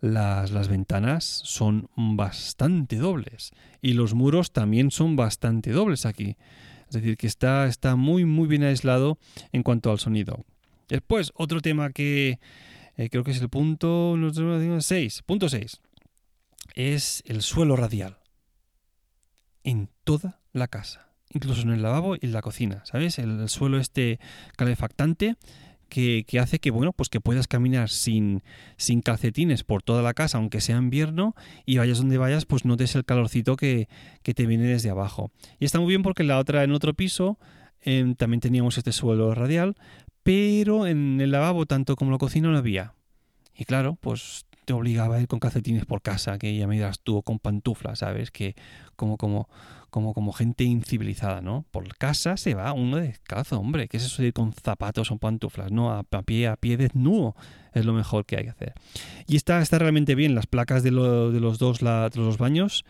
las, 0.00 0.50
las, 0.50 0.68
ventanas 0.68 1.24
son 1.24 1.88
bastante 1.96 2.96
dobles. 2.96 3.52
Y 3.80 3.94
los 3.94 4.14
muros 4.14 4.52
también 4.52 4.90
son 4.90 5.16
bastante 5.16 5.72
dobles 5.72 6.06
aquí. 6.06 6.36
Es 6.88 6.94
decir, 6.94 7.16
que 7.16 7.26
está, 7.26 7.66
está 7.66 7.96
muy, 7.96 8.24
muy 8.24 8.46
bien 8.46 8.62
aislado 8.62 9.18
en 9.52 9.62
cuanto 9.62 9.90
al 9.90 9.98
sonido. 9.98 10.44
Después, 10.88 11.32
otro 11.34 11.60
tema 11.60 11.90
que 11.90 12.38
eh, 12.96 13.08
creo 13.10 13.24
que 13.24 13.32
es 13.32 13.40
el 13.40 13.48
punto 13.48 14.16
6. 14.78 15.22
Punto 15.22 15.48
6. 15.48 15.80
Es 16.74 17.22
el 17.26 17.42
suelo 17.42 17.76
radial 17.76 18.18
en 19.64 19.88
toda 20.04 20.40
la 20.52 20.68
casa, 20.68 21.08
incluso 21.30 21.62
en 21.62 21.70
el 21.70 21.82
lavabo 21.82 22.14
y 22.14 22.20
en 22.22 22.32
la 22.32 22.42
cocina, 22.42 22.82
¿sabes? 22.84 23.18
El, 23.18 23.48
suelo 23.48 23.78
este 23.78 24.20
calefactante 24.56 25.36
que, 25.88 26.24
hace 26.40 26.58
que, 26.58 26.70
bueno, 26.70 26.92
pues 26.92 27.08
que 27.08 27.20
puedas 27.20 27.46
caminar 27.46 27.88
sin, 27.88 28.42
sin 28.76 29.00
calcetines 29.00 29.64
por 29.64 29.82
toda 29.82 30.02
la 30.02 30.12
casa, 30.12 30.38
aunque 30.38 30.60
sea 30.60 30.76
invierno, 30.76 31.34
y 31.66 31.78
vayas 31.78 31.98
donde 31.98 32.18
vayas, 32.18 32.46
pues 32.46 32.64
notes 32.64 32.94
el 32.96 33.04
calorcito 33.04 33.56
que, 33.56 33.88
te 34.22 34.46
viene 34.46 34.64
desde 34.64 34.90
abajo. 34.90 35.30
Y 35.60 35.64
está 35.64 35.78
muy 35.80 35.88
bien 35.88 36.02
porque 36.02 36.22
en 36.22 36.28
la 36.28 36.38
otra, 36.38 36.64
en 36.64 36.72
otro 36.72 36.94
piso, 36.94 37.38
em, 37.80 38.14
también 38.14 38.40
teníamos 38.40 38.76
este 38.76 38.92
suelo 38.92 39.34
radial, 39.34 39.76
pero 40.22 40.86
en 40.86 41.20
el 41.20 41.30
lavabo, 41.30 41.66
tanto 41.66 41.96
como 41.96 42.10
la 42.10 42.18
cocina, 42.18 42.48
no 42.48 42.58
había. 42.58 42.94
Y 43.54 43.64
claro, 43.64 43.96
pues 44.00 44.46
te 44.64 44.72
obligaba 44.72 45.16
a 45.16 45.20
ir 45.20 45.28
con 45.28 45.38
calcetines 45.38 45.86
por 45.86 46.02
casa, 46.02 46.38
que 46.38 46.56
ya 46.56 46.66
me 46.66 46.74
dirás 46.74 47.00
tú, 47.00 47.22
con 47.22 47.38
pantuflas, 47.38 48.00
¿sabes? 48.00 48.30
Que 48.30 48.54
como, 48.96 49.16
como, 49.16 49.48
como, 49.90 50.14
como 50.14 50.32
gente 50.32 50.64
incivilizada, 50.64 51.40
¿no? 51.40 51.64
Por 51.70 51.96
casa 51.96 52.36
se 52.36 52.54
va 52.54 52.72
uno 52.72 52.96
descalzo, 52.96 53.58
hombre. 53.58 53.88
¿Qué 53.88 53.98
es 53.98 54.04
eso 54.04 54.22
de 54.22 54.28
ir 54.28 54.34
con 54.34 54.52
zapatos 54.52 55.10
o 55.10 55.18
pantuflas? 55.18 55.70
No, 55.70 55.92
a, 55.92 56.02
pie, 56.02 56.48
a 56.48 56.56
pie 56.56 56.76
desnudo 56.76 57.36
es 57.72 57.84
lo 57.84 57.92
mejor 57.92 58.26
que 58.26 58.36
hay 58.36 58.44
que 58.44 58.50
hacer. 58.50 58.74
Y 59.26 59.36
está, 59.36 59.60
está 59.62 59.78
realmente 59.78 60.14
bien. 60.14 60.34
Las 60.34 60.46
placas 60.46 60.82
de, 60.82 60.90
de 60.90 61.40
los 61.40 61.58
dos 61.58 61.78
de 61.80 62.10
los 62.16 62.38
baños 62.38 62.84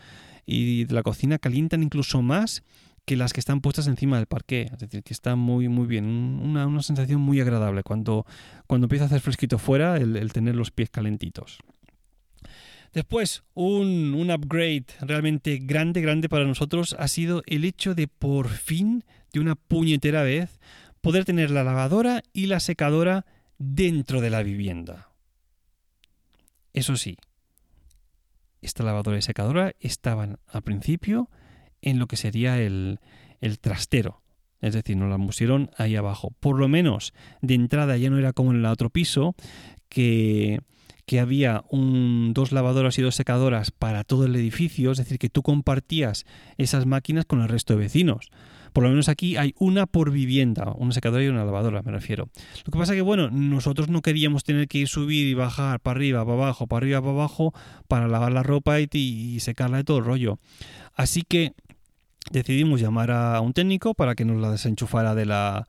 y 0.47 0.85
de 0.85 0.95
la 0.95 1.03
cocina 1.03 1.39
calientan 1.39 1.83
incluso 1.83 2.23
más 2.23 2.63
que 3.05 3.17
las 3.17 3.33
que 3.33 3.41
están 3.41 3.61
puestas 3.61 3.87
encima 3.87 4.17
del 4.17 4.27
parqué. 4.27 4.71
Es 4.73 4.79
decir, 4.79 5.03
que 5.03 5.13
está 5.13 5.37
muy, 5.37 5.69
muy 5.69 5.87
bien. 5.87 6.07
Una, 6.07 6.67
una 6.67 6.83
sensación 6.83 7.21
muy 7.21 7.41
agradable 7.41 7.83
cuando, 7.83 8.27
cuando 8.67 8.87
empieza 8.87 9.05
a 9.05 9.07
hacer 9.07 9.21
fresquito 9.21 9.59
fuera 9.59 9.97
el, 9.97 10.33
tener 10.33 10.55
los 10.55 10.71
pies 10.71 10.91
calentitos. 10.91 11.59
Después, 12.93 13.43
un, 13.55 14.15
un, 14.15 14.31
upgrade 14.31 14.87
realmente 15.01 15.59
grande, 15.61 16.01
grande 16.01 16.29
para 16.29 16.45
nosotros 16.45 16.95
ha 16.99 17.09
sido 17.09 17.43
el 17.47 17.65
hecho 17.65 17.95
de 17.95 18.07
por 18.07 18.49
fin, 18.49 19.05
de 19.33 19.41
una 19.41 19.57
puñetera 19.57 20.23
vez, 20.23 20.61
poder 21.01 21.25
tener 21.25 21.51
la 21.51 21.65
lavadora 21.65 22.23
y 22.33 22.47
la 22.47 22.61
secadora 22.61 23.27
dentro 23.59 24.21
de 24.21 24.31
la 24.31 24.45
vivienda. 24.45 25.11
Eso 26.73 26.97
sí, 26.97 27.17
esta 28.63 28.83
lavadora 28.83 29.19
y 29.19 29.23
secadora 29.23 29.75
estaban 29.81 30.39
al 30.47 30.63
principio 30.63 31.29
en 31.85 31.99
lo 31.99 32.07
que 32.07 32.17
sería 32.17 32.61
el, 32.61 32.99
trastero. 33.61 34.23
Es 34.61 34.73
decir, 34.73 34.97
nos 34.97 35.11
la 35.11 35.19
pusieron 35.19 35.71
ahí 35.77 35.95
abajo. 35.95 36.33
Por 36.41 36.59
lo 36.59 36.67
menos 36.67 37.13
de 37.43 37.55
entrada 37.55 37.99
ya 37.99 38.09
no 38.09 38.19
era 38.19 38.33
como 38.33 38.53
en 38.53 38.59
el 38.59 38.67
otro 38.67 38.89
piso, 38.89 39.35
que, 39.91 40.61
que 41.05 41.21
había 41.21 41.63
un, 41.69 42.33
dos 42.33 42.53
lavadoras 42.53 42.99
y 42.99 43.03
dos 43.03 43.15
secadoras 43.15 43.71
para 43.71 44.03
todo 44.03 44.25
el 44.25 44.35
edificio, 44.35 44.93
es 44.93 44.99
decir, 44.99 45.19
que 45.19 45.29
tú 45.29 45.43
compartías 45.43 46.25
esas 46.57 46.87
máquinas 46.87 47.27
con 47.27 47.43
el 47.43 47.49
resto 47.49 47.75
de 47.75 47.81
vecinos. 47.81 48.31
Por 48.73 48.83
lo 48.83 48.91
menos 48.91 49.09
aquí 49.09 49.37
hay 49.37 49.55
una 49.59 49.87
por 49.87 50.11
vivienda, 50.11 50.73
una 50.77 50.93
secadora 50.93 51.23
y 51.23 51.29
una 51.29 51.45
lavadora, 51.45 51.83
me 51.83 51.93
refiero. 51.93 52.29
Lo 52.65 52.73
que 52.73 52.79
pasa 52.79 52.95
que, 52.95 53.03
bueno, 53.03 53.31
nosotros 53.31 53.89
no 53.89 54.03
queríamos 54.03 54.43
tener 54.43 54.67
que 54.67 54.79
ir 54.79 54.89
subir 54.89 55.29
y 55.29 55.35
bajar 55.35 55.79
para 55.79 55.97
arriba, 55.97 56.25
para 56.25 56.39
abajo, 56.39 56.67
para 56.67 56.79
arriba, 56.79 57.01
para 57.01 57.13
abajo, 57.13 57.55
para 57.87 58.09
lavar 58.09 58.33
la 58.33 58.43
ropa 58.43 58.81
y, 58.81 58.89
y 58.93 59.39
secarla 59.39 59.77
de 59.77 59.85
todo 59.85 59.99
el 59.99 60.05
rollo. 60.05 60.41
Así 60.95 61.23
que 61.23 61.53
decidimos 62.31 62.81
llamar 62.81 63.11
a 63.11 63.41
un 63.41 63.53
técnico 63.53 63.95
para 63.95 64.15
que 64.15 64.25
nos 64.25 64.41
la 64.41 64.51
desenchufara 64.51 65.15
de 65.15 65.27
la, 65.27 65.67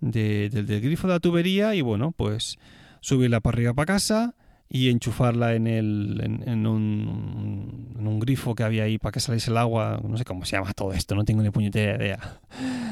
del 0.00 0.80
grifo 0.80 1.08
de 1.08 1.14
la 1.14 1.20
tubería 1.20 1.74
y 1.74 1.80
bueno, 1.80 2.12
pues 2.12 2.58
subirla 3.00 3.40
para 3.40 3.56
arriba 3.56 3.74
para 3.74 3.86
casa 3.86 4.34
y 4.68 4.90
enchufarla 4.90 5.54
en, 5.54 5.66
el, 5.66 6.20
en, 6.44 6.66
un, 6.66 7.94
en, 7.96 8.06
un, 8.06 8.18
grifo 8.18 8.54
que 8.54 8.64
había 8.64 8.84
ahí 8.84 8.98
para 8.98 9.12
que 9.12 9.20
saliese 9.20 9.50
el 9.50 9.58
agua. 9.58 10.00
No 10.06 10.16
sé 10.16 10.24
cómo 10.24 10.44
se 10.44 10.56
llama 10.56 10.72
todo 10.72 10.92
esto, 10.92 11.14
no 11.14 11.24
tengo 11.24 11.42
ni 11.42 11.50
puñetera 11.50 11.96
idea. 12.02 12.40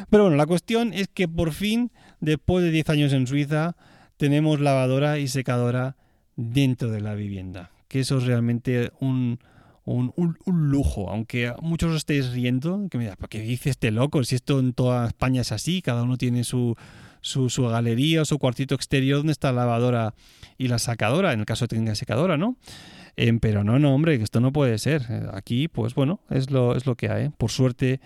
Pero 0.09 0.25
bueno, 0.25 0.37
la 0.37 0.47
cuestión 0.47 0.93
es 0.93 1.09
que 1.09 1.27
por 1.27 1.53
fin, 1.53 1.91
después 2.21 2.65
de 2.65 2.71
10 2.71 2.91
años 2.91 3.13
en 3.13 3.27
Suiza, 3.27 3.77
tenemos 4.17 4.61
lavadora 4.61 5.19
y 5.19 5.27
secadora 5.27 5.97
dentro 6.37 6.91
de 6.91 7.01
la 7.01 7.15
vivienda. 7.15 7.71
Que 7.89 8.01
eso 8.01 8.19
es 8.19 8.25
realmente 8.25 8.93
un, 9.01 9.41
un, 9.85 10.37
lujo, 10.47 11.11
aunque 11.11 11.53
muchos 11.61 11.91
os 11.91 11.97
estéis 11.99 12.33
riendo, 12.33 12.89
que 12.91 12.99
me 12.99 13.15
¿por 13.17 13.29
qué 13.29 13.41
dice 13.41 13.71
este 13.71 13.91
loco? 13.91 14.23
Si 14.25 14.35
esto 14.35 14.59
en 14.59 14.73
toda 14.73 15.07
España 15.07 15.43
es 15.43 15.53
así, 15.53 15.83
cada 15.83 16.03
uno 16.03 16.17
tiene 16.17 16.45
su, 16.45 16.75
su, 17.21 17.49
galería 17.69 18.23
o 18.23 18.25
su 18.25 18.39
cuartito 18.39 18.75
exterior 18.75 19.19
donde 19.19 19.33
está 19.33 19.53
la 19.53 19.63
lavadora 19.63 20.15
y 20.59 20.69
la 20.69 20.79
sacadora, 20.79 21.33
en 21.33 21.41
el 21.41 21.47
caso 21.47 21.65
de 21.65 21.69
que 21.69 21.77
tenga 21.77 21.95
secadora, 21.95 22.37
¿no? 22.37 22.57
Em, 23.17 23.39
pero 23.39 23.63
no, 23.63 23.79
no, 23.79 23.95
hombre, 23.95 24.15
esto 24.15 24.41
no 24.41 24.53
puede 24.53 24.79
ser. 24.79 25.03
Aquí, 25.33 25.69
pues 25.69 25.95
bueno, 25.95 26.21
es 26.31 26.51
lo, 26.51 26.75
es 26.75 26.87
lo 26.87 26.97
que 26.97 27.11
hay. 27.11 27.29
Por 27.29 27.51
suerte 27.51 28.01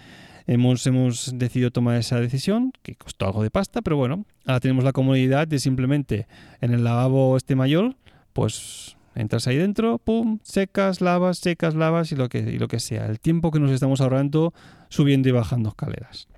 hemos, 0.46 0.86
hemos 0.86 1.32
decidido 1.38 1.70
tomar 1.70 1.96
esa 1.96 2.20
decisión, 2.20 2.72
que 2.82 2.94
costó 2.96 3.26
algo 3.26 3.42
de 3.42 3.50
pasta, 3.50 3.82
pero 3.82 3.96
bueno, 3.96 4.24
ahora 4.46 4.60
tenemos 4.60 4.84
la 4.84 4.92
comodidad 4.92 5.46
de 5.46 5.58
simplemente 5.60 6.26
en 6.60 6.74
el 6.74 6.84
lavabo 6.84 7.36
este 7.36 7.54
mayor, 7.54 7.96
pues 8.32 8.97
Entras 9.18 9.48
ahí 9.48 9.56
dentro, 9.56 9.98
pum, 9.98 10.38
secas, 10.44 11.00
lavas, 11.00 11.38
secas, 11.38 11.74
lavas 11.74 12.12
y 12.12 12.14
lo 12.14 12.28
que, 12.28 12.38
y 12.38 12.56
lo 12.56 12.68
que 12.68 12.78
sea. 12.78 13.06
El 13.06 13.18
tiempo 13.18 13.50
que 13.50 13.58
nos 13.58 13.72
estamos 13.72 14.00
ahorrando 14.00 14.54
subiendo 14.90 15.28
y 15.28 15.32
bajando 15.32 15.70
escaleras. 15.70 16.28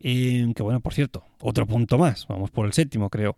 Que 0.00 0.52
bueno, 0.58 0.80
por 0.80 0.94
cierto, 0.94 1.22
otro 1.40 1.64
punto 1.64 1.96
más, 1.96 2.26
vamos 2.26 2.50
por 2.50 2.66
el 2.66 2.72
séptimo 2.72 3.08
creo. 3.08 3.36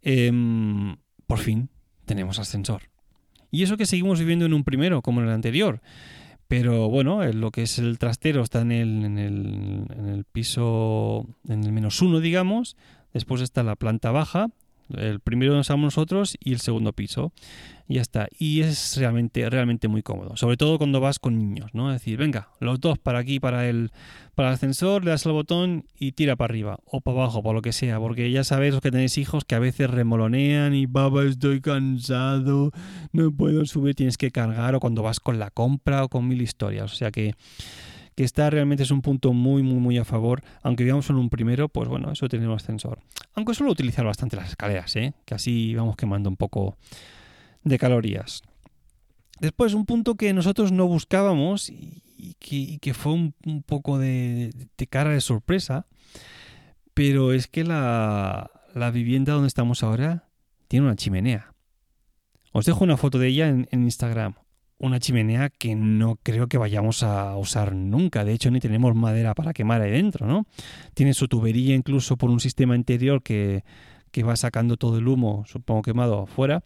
Em, 0.00 0.96
por 1.26 1.40
fin 1.40 1.68
tenemos 2.04 2.38
ascensor. 2.38 2.82
Y 3.50 3.64
eso 3.64 3.76
que 3.76 3.86
seguimos 3.86 4.20
viviendo 4.20 4.46
en 4.46 4.54
un 4.54 4.62
primero, 4.62 5.02
como 5.02 5.20
en 5.20 5.26
el 5.26 5.32
anterior. 5.32 5.80
Pero 6.46 6.88
bueno, 6.88 7.24
lo 7.32 7.50
que 7.50 7.62
es 7.62 7.80
el 7.80 7.98
trastero 7.98 8.42
está 8.42 8.60
en 8.60 8.70
el, 8.70 9.04
en 9.04 9.18
el, 9.18 9.86
en 9.90 10.06
el 10.06 10.24
piso, 10.24 11.26
en 11.48 11.64
el 11.64 11.72
menos 11.72 12.00
uno, 12.00 12.20
digamos. 12.20 12.76
Después 13.12 13.40
está 13.40 13.64
la 13.64 13.74
planta 13.74 14.12
baja, 14.12 14.50
el 14.96 15.20
primero 15.20 15.52
donde 15.52 15.62
estamos 15.62 15.84
nosotros 15.84 16.36
y 16.40 16.52
el 16.52 16.60
segundo 16.60 16.92
piso. 16.92 17.32
Y 17.88 17.94
ya 17.94 18.02
está. 18.02 18.28
Y 18.38 18.60
es 18.60 18.96
realmente, 18.98 19.50
realmente 19.50 19.88
muy 19.88 20.02
cómodo. 20.02 20.36
Sobre 20.36 20.56
todo 20.56 20.78
cuando 20.78 21.00
vas 21.00 21.18
con 21.18 21.36
niños, 21.36 21.70
¿no? 21.72 21.92
Es 21.92 22.00
decir, 22.00 22.18
venga, 22.18 22.48
los 22.60 22.80
dos 22.80 22.98
para 22.98 23.18
aquí, 23.18 23.40
para 23.40 23.68
el, 23.68 23.90
para 24.36 24.50
el 24.50 24.54
ascensor, 24.54 25.04
le 25.04 25.10
das 25.10 25.26
el 25.26 25.32
botón 25.32 25.86
y 25.98 26.12
tira 26.12 26.36
para 26.36 26.52
arriba. 26.52 26.78
O 26.84 27.00
para 27.00 27.18
abajo, 27.18 27.42
por 27.42 27.54
lo 27.54 27.62
que 27.62 27.72
sea. 27.72 27.98
Porque 27.98 28.30
ya 28.30 28.44
sabéis 28.44 28.74
los 28.74 28.80
que 28.80 28.92
tenéis 28.92 29.18
hijos 29.18 29.44
que 29.44 29.56
a 29.56 29.58
veces 29.58 29.90
remolonean 29.90 30.72
y 30.72 30.86
baba, 30.86 31.24
estoy 31.24 31.60
cansado, 31.60 32.70
no 33.12 33.32
puedo 33.32 33.66
subir, 33.66 33.96
tienes 33.96 34.16
que 34.16 34.30
cargar. 34.30 34.76
O 34.76 34.80
cuando 34.80 35.02
vas 35.02 35.18
con 35.18 35.40
la 35.40 35.50
compra 35.50 36.04
o 36.04 36.08
con 36.08 36.28
mil 36.28 36.40
historias. 36.42 36.92
O 36.92 36.94
sea 36.94 37.10
que 37.10 37.34
que 38.20 38.24
está 38.24 38.50
realmente 38.50 38.82
es 38.82 38.90
un 38.90 39.00
punto 39.00 39.32
muy, 39.32 39.62
muy, 39.62 39.78
muy 39.78 39.96
a 39.96 40.04
favor. 40.04 40.42
Aunque 40.60 40.84
vivamos 40.84 41.08
en 41.08 41.16
un 41.16 41.30
primero, 41.30 41.70
pues 41.70 41.88
bueno, 41.88 42.12
eso 42.12 42.28
tenemos 42.28 42.62
ascensor. 42.62 42.98
Aunque 43.32 43.54
suelo 43.54 43.72
utilizar 43.72 44.04
bastante 44.04 44.36
las 44.36 44.50
escaleras, 44.50 44.94
¿eh? 44.96 45.14
que 45.24 45.34
así 45.34 45.74
vamos 45.74 45.96
quemando 45.96 46.28
un 46.28 46.36
poco 46.36 46.76
de 47.64 47.78
calorías. 47.78 48.42
Después, 49.40 49.72
un 49.72 49.86
punto 49.86 50.16
que 50.16 50.34
nosotros 50.34 50.70
no 50.70 50.86
buscábamos 50.86 51.70
y 51.70 52.02
que, 52.78 52.92
fue 52.92 53.14
un, 53.14 53.62
poco 53.64 53.98
de, 53.98 54.52
cara 54.90 55.12
de 55.12 55.22
sorpresa, 55.22 55.86
pero 56.92 57.32
es 57.32 57.46
que 57.46 57.64
la, 57.64 58.50
vivienda 58.92 59.32
donde 59.32 59.48
estamos 59.48 59.82
ahora 59.82 60.28
tiene 60.68 60.84
una 60.84 60.96
chimenea. 60.96 61.54
Os 62.52 62.66
dejo 62.66 62.84
una 62.84 62.98
foto 62.98 63.18
de 63.18 63.28
ella 63.28 63.48
en 63.48 63.66
Instagram 63.72 64.34
una 64.80 64.98
chimenea 64.98 65.50
que 65.50 65.74
no 65.76 66.18
creo 66.22 66.48
que 66.48 66.58
vayamos 66.58 67.02
a 67.02 67.36
usar 67.36 67.74
nunca. 67.74 68.24
De 68.24 68.32
hecho, 68.32 68.50
ni 68.50 68.60
tenemos 68.60 68.94
madera 68.94 69.34
para 69.34 69.52
quemar 69.52 69.82
ahí 69.82 69.90
dentro, 69.90 70.26
¿no? 70.26 70.46
Tiene 70.94 71.12
su 71.12 71.28
tubería 71.28 71.74
incluso 71.74 72.16
por 72.16 72.30
un 72.30 72.40
sistema 72.40 72.74
interior 72.74 73.22
que, 73.22 73.62
va 74.26 74.36
sacando 74.36 74.76
todo 74.76 74.98
el 74.98 75.06
humo, 75.06 75.44
supongo 75.46 75.82
quemado 75.82 76.22
afuera. 76.22 76.64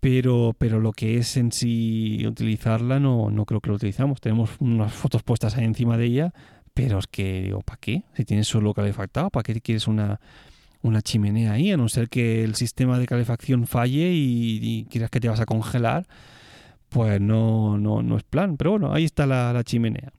Pero, 0.00 0.54
pero 0.58 0.80
lo 0.80 0.92
que 0.92 1.16
es 1.16 1.38
en 1.38 1.50
sí 1.50 2.26
utilizarla 2.26 3.00
no, 3.00 3.30
no 3.30 3.46
creo 3.46 3.60
que 3.60 3.70
lo 3.70 3.76
utilizamos. 3.76 4.20
Tenemos 4.20 4.50
unas 4.58 4.92
fotos 4.92 5.22
puestas 5.22 5.56
ahí 5.56 5.64
encima 5.64 5.96
de 5.96 6.04
ella, 6.04 6.34
pero 6.74 6.98
es 6.98 7.06
que 7.06 7.42
digo, 7.42 7.60
¿para 7.62 7.78
qué? 7.80 8.02
Si 8.14 8.24
tienes 8.24 8.48
solo 8.48 8.74
calefactado, 8.74 9.30
¿para 9.30 9.44
qué 9.44 9.58
quieres 9.62 9.86
una, 9.88 10.20
una 10.82 11.00
chimenea 11.00 11.52
ahí? 11.52 11.70
A 11.70 11.78
no 11.78 11.88
ser 11.88 12.10
que 12.10 12.44
el 12.44 12.54
sistema 12.56 12.98
de 12.98 13.06
calefacción 13.06 13.66
falle 13.66 14.12
y, 14.12 14.58
y 14.60 14.84
quieras 14.90 15.08
que 15.08 15.20
te 15.20 15.28
vas 15.28 15.40
a 15.40 15.46
congelar 15.46 16.06
pues 16.94 17.20
no, 17.20 17.76
no, 17.76 18.04
no 18.04 18.16
es 18.16 18.22
plan. 18.22 18.56
Pero 18.56 18.70
bueno, 18.70 18.94
ahí 18.94 19.02
está 19.02 19.26
la, 19.26 19.60
chimenea. 19.64 20.12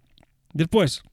Después, 0.52 1.04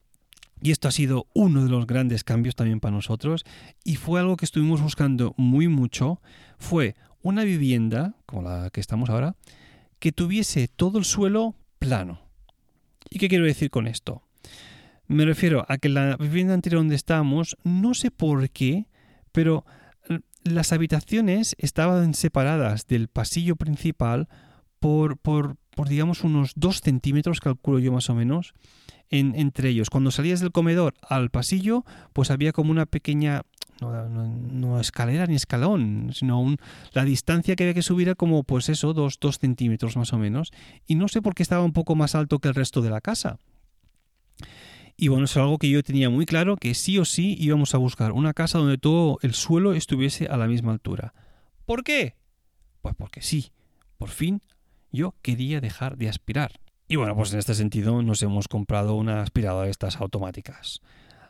y 0.61 0.71
esto 0.71 0.89
ha 0.89 0.91
sido 0.91 1.27
uno 1.33 1.63
de 1.63 1.69
los 1.69 1.87
grandes 1.87 2.25
cambios 2.25 2.53
también 2.53 2.81
para 2.81 2.93
nosotros, 2.93 3.45
y 3.85 3.95
fue 3.95 4.19
algo 4.19 4.35
que 4.35 4.43
estuvimos 4.43 4.81
buscando 4.81 5.33
muy 5.37 5.69
mucho, 5.69 6.21
fue 6.57 6.95
una 7.21 7.45
vivienda, 7.45 8.13
como 8.25 8.41
la 8.41 8.71
que 8.71 8.81
estamos 8.81 9.09
ahora, 9.09 9.37
que 9.99 10.11
tuviese 10.11 10.67
todo 10.67 10.97
el 10.97 11.05
suelo 11.05 11.55
plano. 11.79 12.19
¿Y 13.09 13.17
qué 13.17 13.29
quiero 13.29 13.45
decir 13.45 13.69
con 13.69 13.87
esto? 13.87 14.21
Me 15.07 15.23
refiero 15.23 15.65
a 15.69 15.77
que 15.77 15.87
la 15.87 16.17
vivienda 16.17 16.55
anterior 16.55 16.81
donde 16.81 16.95
estábamos, 16.95 17.55
no 17.63 17.93
sé 17.93 18.11
por 18.11 18.49
qué, 18.49 18.87
pero 19.31 19.65
las 20.43 20.73
habitaciones 20.73 21.55
estaban 21.57 22.15
separadas 22.15 22.85
del 22.85 23.07
pasillo 23.07 23.55
principal 23.55 24.27
por, 24.83 25.17
por, 25.17 25.55
por 25.77 25.87
digamos, 25.87 26.25
unos 26.25 26.51
dos 26.57 26.81
centímetros, 26.81 27.39
calculo 27.39 27.79
yo 27.79 27.93
más 27.93 28.09
o 28.09 28.15
menos, 28.15 28.53
en, 29.09 29.33
entre 29.33 29.69
ellos. 29.69 29.89
Cuando 29.89 30.11
salías 30.11 30.41
del 30.41 30.51
comedor 30.51 30.93
al 31.07 31.29
pasillo, 31.29 31.85
pues 32.11 32.31
había 32.31 32.51
como 32.51 32.69
una 32.69 32.85
pequeña 32.85 33.43
no, 33.79 34.81
escalera 34.81 35.25
ni 35.25 35.35
escalón, 35.35 36.09
sino 36.13 36.41
un, 36.41 36.57
la 36.91 37.05
distancia 37.05 37.55
que 37.55 37.63
había 37.63 37.73
que 37.73 37.81
subir 37.81 38.09
era 38.09 38.15
como, 38.15 38.43
pues 38.43 38.67
eso, 38.67 38.93
dos, 38.93 39.19
dos 39.21 39.39
centímetros 39.39 39.95
más 39.95 40.11
o 40.11 40.17
menos. 40.17 40.51
Y 40.85 40.95
no 40.95 41.07
sé 41.07 41.21
por 41.21 41.33
qué 41.33 41.43
estaba 41.43 41.63
un 41.63 41.71
poco 41.71 41.95
más 41.95 42.13
alto 42.13 42.39
que 42.39 42.49
el 42.49 42.55
resto 42.55 42.81
de 42.81 42.89
la 42.89 42.99
casa. 42.99 43.39
Y 44.97 45.07
bueno, 45.07 45.23
es 45.23 45.37
algo 45.37 45.59
que 45.59 45.69
yo 45.69 45.81
tenía 45.81 46.09
muy 46.09 46.25
claro, 46.25 46.57
que 46.57 46.73
sí 46.73 46.97
o 46.97 47.05
sí 47.05 47.37
íbamos 47.39 47.73
a 47.73 47.77
buscar 47.77 48.11
una 48.11 48.33
casa 48.33 48.57
donde 48.57 48.77
todo 48.77 49.17
el 49.21 49.33
suelo 49.33 49.75
estuviese 49.75 50.25
a 50.27 50.35
la 50.35 50.47
misma 50.47 50.73
altura. 50.73 51.13
¿Por 51.63 51.85
qué? 51.85 52.17
Pues 52.81 52.95
porque 52.95 53.21
sí, 53.21 53.53
por 53.97 54.09
fin 54.09 54.41
yo 54.93 55.15
quería 55.21 55.59
dejar 55.59 55.97
de 55.97 56.07
aspirar. 56.07 56.53
Y 56.87 56.95
bueno, 56.95 57.15
pues 57.15 57.33
en 57.33 57.39
este 57.39 57.55
sentido 57.55 58.01
nos 58.01 58.21
hemos 58.21 58.47
comprado 58.47 58.95
una 58.95 59.21
aspiradora 59.21 59.65
de 59.65 59.71
estas 59.71 59.97
automáticas. 59.97 60.79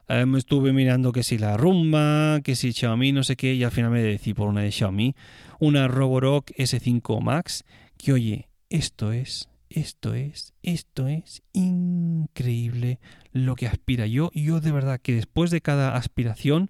Me 0.10 0.38
estuve 0.38 0.74
mirando 0.74 1.14
que 1.14 1.24
si 1.24 1.38
la 1.38 1.56
Rumba, 1.56 2.42
que 2.44 2.56
si 2.56 2.74
Xiaomi, 2.74 3.14
no 3.14 3.24
sé 3.24 3.38
qué, 3.38 3.54
y 3.54 3.64
al 3.64 3.72
final 3.72 3.90
me 3.90 4.02
decidí 4.02 4.34
por 4.34 4.50
una 4.50 4.62
de 4.62 4.72
Xiaomi, 4.72 5.16
una 5.60 5.88
Roborock 5.88 6.52
S5 6.52 7.22
Max, 7.22 7.64
que 7.98 8.12
oye, 8.12 8.50
esto 8.70 9.14
es, 9.14 9.50
esto 9.70 10.14
es, 10.14 10.54
esto 10.62 11.08
es 11.08 11.42
increíble 11.54 13.00
lo 13.32 13.56
que 13.56 13.68
aspira. 13.68 14.06
Yo, 14.06 14.30
yo 14.34 14.60
de 14.60 14.72
verdad 14.72 15.00
que 15.02 15.16
después 15.16 15.52
de 15.52 15.62
cada 15.62 15.96
aspiración 15.96 16.70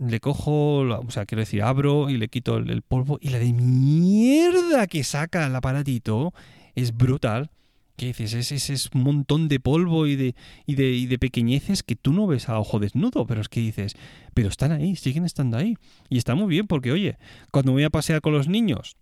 le 0.00 0.20
cojo, 0.20 0.80
o 0.80 1.10
sea, 1.10 1.26
quiero 1.26 1.40
decir, 1.40 1.62
abro 1.62 2.08
y 2.08 2.16
le 2.16 2.28
quito 2.28 2.56
el, 2.56 2.82
polvo 2.82 3.18
y 3.20 3.28
la 3.28 3.38
de 3.38 3.52
mierda 3.52 4.86
que 4.86 5.04
saca 5.04 5.46
el 5.46 5.54
aparatito 5.54 6.32
es 6.74 6.96
brutal. 6.96 7.50
¿Qué 7.96 8.06
dices? 8.06 8.50
Es, 8.50 8.70
es, 8.70 8.90
un 8.94 9.02
montón 9.02 9.48
de 9.48 9.60
polvo 9.60 10.06
y 10.06 10.16
de, 10.16 10.34
y, 10.66 10.76
de, 10.76 10.92
y 10.92 11.06
de 11.06 11.18
pequeñeces 11.18 11.82
que 11.82 11.94
tú 11.94 12.12
no 12.12 12.26
ves 12.26 12.48
a 12.48 12.58
ojo 12.58 12.78
desnudo, 12.78 13.26
pero 13.26 13.42
es 13.42 13.48
que 13.48 13.60
dices, 13.60 13.94
pero 14.32 14.48
están 14.48 14.72
ahí, 14.72 14.96
siguen 14.96 15.24
estando 15.24 15.58
ahí. 15.58 15.76
Y 16.08 16.16
está 16.16 16.34
muy 16.34 16.48
bien 16.48 16.66
porque, 16.66 16.90
oye, 16.90 17.18
cuando 17.50 17.72
voy 17.72 17.84
a 17.84 17.90
pasear 17.90 18.22
con 18.22 18.32
los 18.32 18.48
niños 18.48 18.96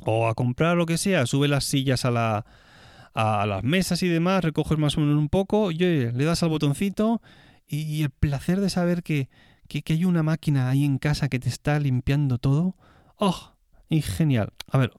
o 0.00 0.28
a 0.28 0.34
comprar 0.34 0.78
lo 0.78 0.86
que 0.86 0.96
sea, 0.96 1.26
sube 1.26 1.46
las 1.46 1.64
sillas 1.64 2.06
a, 2.06 2.10
la, 2.10 2.46
a 3.12 3.44
las 3.46 3.62
mesas 3.62 4.02
y 4.02 4.08
demás, 4.08 4.42
recoges 4.42 4.78
más 4.78 4.96
o 4.96 5.02
menos 5.02 5.16
un 5.16 5.28
poco 5.28 5.70
y 5.70 5.76
le 5.76 6.24
das 6.24 6.42
al 6.42 6.48
botoncito 6.48 7.20
y 7.68 8.02
el 8.02 8.10
placer 8.10 8.60
de 8.60 8.70
saber 8.70 9.02
que, 9.02 9.28
que, 9.78 9.92
hay 9.92 10.04
una 10.04 10.22
máquina 10.22 10.68
ahí 10.68 10.84
en 10.84 10.98
casa 10.98 11.28
que 11.28 11.38
te 11.38 11.48
está 11.48 11.78
limpiando 11.78 12.38
todo. 12.38 12.76
¡Oh! 13.16 13.52
Y 13.88 14.02
genial. 14.02 14.52
A 14.68 14.78
ver, 14.78 14.92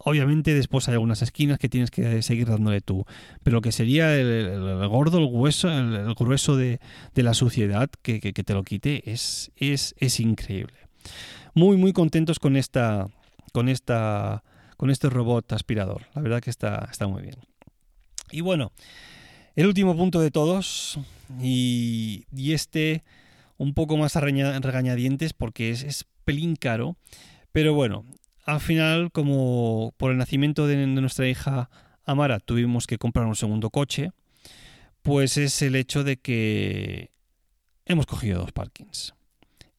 Obviamente 0.00 0.54
después 0.54 0.86
hay 0.86 0.92
algunas 0.92 1.22
esquinas 1.22 1.58
que 1.58 1.68
tienes 1.68 1.90
que 1.90 2.22
seguir 2.22 2.46
dándole 2.46 2.80
tú, 2.80 3.04
pero 3.42 3.56
lo 3.56 3.60
que 3.60 3.72
sería 3.72 4.14
el, 4.14 4.86
gordo, 4.86 5.18
el 5.18 5.24
hueso, 5.24 5.68
el, 5.68 6.14
grueso 6.14 6.56
de, 6.56 6.78
la 7.16 7.34
suciedad 7.34 7.90
que, 8.02 8.20
te 8.20 8.54
lo 8.54 8.62
quite 8.62 9.10
es, 9.10 9.50
es, 9.56 9.96
es 9.98 10.20
increíble. 10.20 10.76
Muy, 11.52 11.76
muy 11.76 11.92
contentos 11.92 12.38
con 12.38 12.56
esta, 12.56 13.08
con 13.52 13.68
esta, 13.68 14.44
con 14.76 14.90
este 14.90 15.10
robot 15.10 15.52
aspirador. 15.52 16.02
La 16.14 16.22
verdad 16.22 16.40
que 16.40 16.50
está, 16.50 16.86
está 16.88 17.08
muy 17.08 17.22
bien. 17.22 17.36
Y 18.30 18.40
bueno, 18.40 18.70
el 19.56 19.66
último 19.66 19.96
punto 19.96 20.20
de 20.20 20.30
todos, 20.30 21.00
y, 21.40 22.24
este 22.36 23.02
un 23.58 23.74
poco 23.74 23.96
más 23.96 24.16
a 24.16 24.20
regañadientes 24.20 25.34
porque 25.34 25.70
es, 25.70 25.82
es 25.82 26.06
pelín 26.24 26.56
caro, 26.56 26.96
pero 27.52 27.74
bueno, 27.74 28.04
al 28.48 28.60
final, 28.60 29.12
como 29.12 29.92
por 29.98 30.10
el 30.10 30.16
nacimiento 30.16 30.66
de, 30.66 30.86
nuestra 30.86 31.28
hija 31.28 31.68
Amara 32.06 32.40
tuvimos 32.40 32.86
que 32.86 32.96
comprar 32.96 33.26
un 33.26 33.36
segundo 33.36 33.68
coche, 33.68 34.12
pues 35.02 35.36
es 35.36 35.60
el 35.60 35.76
hecho 35.76 36.02
de 36.02 36.16
que 36.16 37.10
hemos 37.84 38.06
cogido 38.06 38.40
dos 38.40 38.52
parkings. 38.52 39.12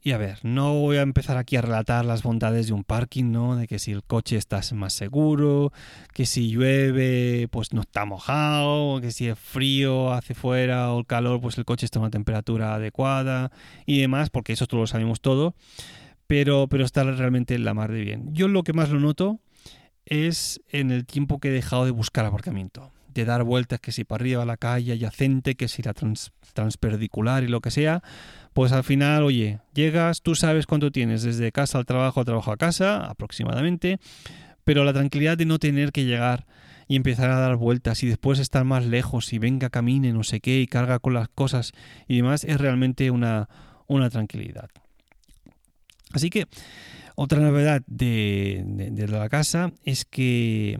Y 0.01 0.11
a 0.13 0.17
ver, 0.17 0.39
no 0.43 0.75
voy 0.75 0.97
a 0.97 1.01
empezar 1.01 1.37
aquí 1.37 1.57
a 1.57 1.61
relatar 1.61 2.05
las 2.05 2.23
bondades 2.23 2.67
de 2.67 2.73
un 2.73 2.85
parking, 2.85 3.31
¿no? 3.31 3.57
De 3.57 3.67
que 3.67 3.79
si 3.79 3.91
el 3.91 4.03
coche 4.03 4.37
está 4.37 4.61
más 4.73 4.93
seguro, 4.93 5.73
que 6.13 6.25
si 6.25 6.49
llueve, 6.49 7.49
pues 7.51 7.73
no 7.73 7.81
está 7.81 8.05
mojado, 8.05 9.01
que 9.01 9.11
si 9.11 9.27
es 9.27 9.37
frío, 9.37 10.13
hace 10.13 10.33
fuera 10.35 10.93
o 10.93 10.99
el 10.99 11.05
calor, 11.05 11.41
pues 11.41 11.57
el 11.57 11.65
coche 11.65 11.85
está 11.85 11.99
a 11.99 12.03
una 12.03 12.11
temperatura 12.11 12.75
adecuada 12.75 13.51
y 13.85 13.99
demás, 13.99 14.29
porque 14.29 14.53
eso 14.53 14.65
lo 14.71 14.87
sabemos 14.87 15.19
todo 15.19 15.53
pero, 16.29 16.67
pero 16.67 16.85
está 16.85 17.03
realmente 17.03 17.55
en 17.55 17.65
la 17.65 17.73
mar 17.73 17.91
de 17.91 18.01
bien. 18.01 18.35
Yo 18.35 18.47
lo 18.47 18.61
que 18.61 18.71
más 18.71 18.91
lo 18.91 18.99
noto 18.99 19.39
es 20.05 20.61
en 20.69 20.91
el 20.91 21.07
tiempo 21.07 21.39
que 21.39 21.47
he 21.47 21.51
dejado 21.51 21.85
de 21.85 21.91
buscar 21.91 22.23
aparcamiento, 22.23 22.91
de 23.13 23.25
dar 23.25 23.43
vueltas 23.43 23.79
que 23.79 23.91
si 23.91 24.03
para 24.03 24.21
arriba 24.21 24.45
la 24.45 24.57
calle 24.57 24.93
adyacente, 24.93 25.55
que 25.55 25.67
si 25.67 25.81
la 25.81 25.93
transperdicular 26.53 27.43
y 27.43 27.47
lo 27.47 27.61
que 27.61 27.71
sea, 27.71 28.01
pues 28.53 28.71
al 28.71 28.83
final, 28.83 29.23
oye, 29.23 29.59
llegas, 29.73 30.21
tú 30.21 30.35
sabes 30.35 30.65
cuánto 30.65 30.91
tienes 30.91 31.23
desde 31.23 31.51
casa 31.51 31.77
al 31.77 31.85
trabajo, 31.85 32.25
trabajo 32.25 32.51
a 32.51 32.57
casa, 32.57 33.05
aproximadamente, 33.05 33.99
pero 34.63 34.83
la 34.83 34.93
tranquilidad 34.93 35.37
de 35.37 35.45
no 35.45 35.59
tener 35.59 35.91
que 35.91 36.05
llegar 36.05 36.45
y 36.87 36.95
empezar 36.95 37.29
a 37.29 37.39
dar 37.39 37.55
vueltas 37.55 38.03
y 38.03 38.07
después 38.07 38.39
estar 38.39 38.65
más 38.65 38.85
lejos 38.85 39.31
y 39.31 39.39
venga, 39.39 39.69
camine, 39.69 40.11
no 40.11 40.23
sé 40.23 40.41
qué, 40.41 40.59
y 40.59 40.67
carga 40.67 40.99
con 40.99 41.13
las 41.13 41.29
cosas 41.29 41.71
y 42.07 42.17
demás, 42.17 42.43
es 42.43 42.59
realmente 42.59 43.11
una, 43.11 43.47
una 43.87 44.09
tranquilidad. 44.09 44.69
Así 46.11 46.29
que 46.29 46.47
otra 47.15 47.39
novedad 47.39 47.83
de, 47.85 48.63
de 48.65 49.07
la 49.07 49.29
casa 49.29 49.71
es 49.83 50.05
que 50.05 50.79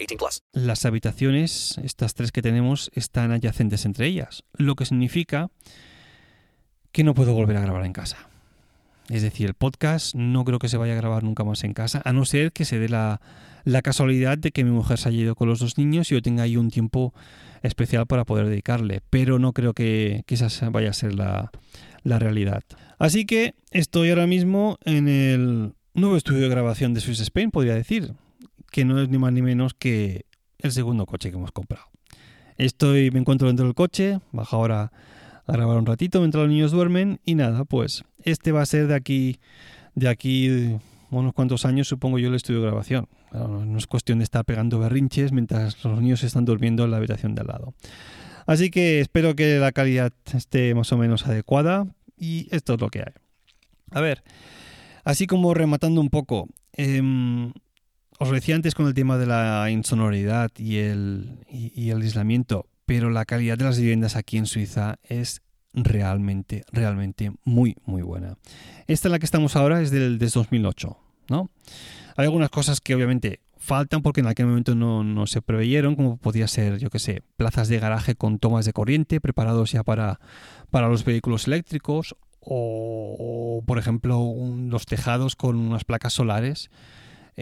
18 0.00 0.16
plus. 0.16 0.42
Las 0.52 0.84
habitaciones, 0.86 1.78
estas 1.82 2.14
tres 2.14 2.32
que 2.32 2.42
tenemos, 2.42 2.90
están 2.94 3.32
adyacentes 3.32 3.84
entre 3.84 4.06
ellas, 4.06 4.44
lo 4.54 4.74
que 4.74 4.86
significa 4.86 5.50
que 6.92 7.04
no 7.04 7.14
puedo 7.14 7.34
volver 7.34 7.56
a 7.56 7.60
grabar 7.60 7.84
en 7.84 7.92
casa. 7.92 8.30
Es 9.10 9.22
decir, 9.22 9.48
el 9.48 9.54
podcast 9.54 10.14
no 10.14 10.44
creo 10.44 10.58
que 10.58 10.68
se 10.68 10.76
vaya 10.76 10.92
a 10.92 10.96
grabar 10.96 11.24
nunca 11.24 11.44
más 11.44 11.64
en 11.64 11.74
casa, 11.74 12.00
a 12.04 12.12
no 12.12 12.24
ser 12.24 12.52
que 12.52 12.64
se 12.64 12.78
dé 12.78 12.88
la, 12.88 13.20
casualidad 13.82 14.38
de 14.38 14.52
que 14.52 14.64
mi 14.64 14.70
mujer 14.70 14.98
se 14.98 15.08
haya 15.08 15.18
ido 15.18 15.34
con 15.34 15.48
los 15.48 15.58
dos 15.58 15.78
niños 15.78 16.10
y 16.10 16.14
yo 16.14 16.22
tenga 16.22 16.44
ahí 16.44 16.56
un 16.56 16.70
tiempo 16.70 17.12
especial 17.62 18.06
para 18.06 18.24
poder 18.24 18.46
dedicarle, 18.46 19.02
pero 19.10 19.38
no 19.38 19.52
creo 19.52 19.74
que, 19.74 20.24
esa 20.28 20.70
vaya 20.70 20.90
a 20.90 20.94
ser 20.94 21.14
la, 21.14 21.50
realidad. 22.04 22.62
Así 22.98 23.26
que 23.26 23.54
estoy 23.70 24.10
ahora 24.10 24.26
mismo 24.26 24.78
en 24.84 25.08
el 25.08 25.74
nuevo 25.92 26.16
estudio 26.16 26.42
de 26.42 26.48
grabación 26.48 26.94
de 26.94 27.00
Swiss 27.00 27.20
Spain, 27.20 27.50
podría 27.50 27.74
decir, 27.74 28.14
que 28.70 28.84
no 28.84 29.00
es 29.00 29.08
ni 29.08 29.18
más 29.18 29.32
ni 29.32 29.42
menos 29.42 29.74
que 29.74 30.26
el 30.58 30.72
segundo 30.72 31.06
coche 31.06 31.30
que 31.30 31.36
hemos 31.36 31.52
comprado. 31.52 31.86
Estoy, 32.56 33.10
me 33.10 33.20
encuentro 33.20 33.48
dentro 33.48 33.64
del 33.64 33.74
coche, 33.74 34.20
bajo 34.32 34.56
ahora 34.56 34.92
a 35.46 35.52
grabar 35.52 35.78
un 35.78 35.86
ratito 35.86 36.20
mientras 36.20 36.42
los 36.42 36.50
niños 36.50 36.72
duermen 36.72 37.20
y 37.24 37.34
nada, 37.34 37.64
pues 37.64 38.04
este 38.22 38.52
va 38.52 38.62
a 38.62 38.66
ser 38.66 38.86
de 38.86 38.94
aquí, 38.94 39.40
de 39.94 40.08
aquí 40.08 40.78
unos 41.10 41.32
cuantos 41.32 41.64
años, 41.64 41.88
supongo 41.88 42.18
yo, 42.18 42.28
el 42.28 42.34
estudio 42.34 42.60
de 42.60 42.66
grabación. 42.66 43.08
No 43.32 43.78
es 43.78 43.86
cuestión 43.86 44.18
de 44.18 44.24
estar 44.24 44.44
pegando 44.44 44.78
berrinches 44.78 45.32
mientras 45.32 45.82
los 45.84 46.00
niños 46.00 46.22
están 46.22 46.44
durmiendo 46.44 46.84
en 46.84 46.90
la 46.90 46.98
habitación 46.98 47.34
de 47.34 47.42
al 47.42 47.48
lado. 47.48 47.74
Así 48.46 48.70
que 48.70 49.00
espero 49.00 49.34
que 49.34 49.58
la 49.58 49.72
calidad 49.72 50.12
esté 50.34 50.74
más 50.74 50.92
o 50.92 50.98
menos 50.98 51.26
adecuada 51.26 51.86
y 52.16 52.48
esto 52.54 52.74
es 52.74 52.80
lo 52.80 52.88
que 52.88 53.00
hay. 53.00 53.12
A 53.92 54.00
ver, 54.00 54.22
así 55.04 55.26
como 55.26 55.54
rematando 55.54 56.00
un 56.00 56.10
poco, 56.10 56.48
em, 56.72 57.52
os 58.20 58.30
decía 58.30 58.54
antes 58.54 58.74
con 58.74 58.86
el 58.86 58.92
tema 58.92 59.16
de 59.16 59.24
la 59.24 59.70
insonoridad 59.70 60.50
y 60.58 60.76
el, 60.76 61.38
y 61.48 61.88
el 61.88 62.02
aislamiento, 62.02 62.66
pero 62.84 63.08
la 63.08 63.24
calidad 63.24 63.56
de 63.56 63.64
las 63.64 63.78
viviendas 63.78 64.14
aquí 64.14 64.36
en 64.36 64.44
Suiza 64.44 64.98
es 65.04 65.40
realmente, 65.72 66.64
realmente 66.70 67.32
muy, 67.44 67.76
muy 67.86 68.02
buena. 68.02 68.36
Esta 68.86 69.08
en 69.08 69.12
la 69.12 69.18
que 69.18 69.24
estamos 69.24 69.56
ahora 69.56 69.80
es 69.80 69.90
del, 69.90 70.18
2008, 70.18 70.98
¿no? 71.30 71.50
Hay 72.14 72.26
algunas 72.26 72.50
cosas 72.50 72.82
que 72.82 72.94
obviamente 72.94 73.40
faltan 73.56 74.02
porque 74.02 74.20
en 74.20 74.26
aquel 74.26 74.46
momento 74.46 74.74
no, 74.74 75.26
se 75.26 75.40
preveyeron, 75.40 75.96
como 75.96 76.18
podía 76.18 76.46
ser, 76.46 76.76
yo 76.76 76.90
que 76.90 76.98
sé, 76.98 77.22
plazas 77.38 77.68
de 77.68 77.78
garaje 77.78 78.16
con 78.16 78.38
tomas 78.38 78.66
de 78.66 78.74
corriente 78.74 79.18
preparados 79.22 79.72
ya 79.72 79.82
para, 79.82 80.20
para 80.68 80.88
los 80.88 81.06
vehículos 81.06 81.46
eléctricos 81.46 82.16
o, 82.40 83.62
por 83.66 83.78
ejemplo, 83.78 84.34
los 84.68 84.84
tejados 84.84 85.36
con 85.36 85.56
unas 85.56 85.84
placas 85.84 86.12
solares. 86.12 86.70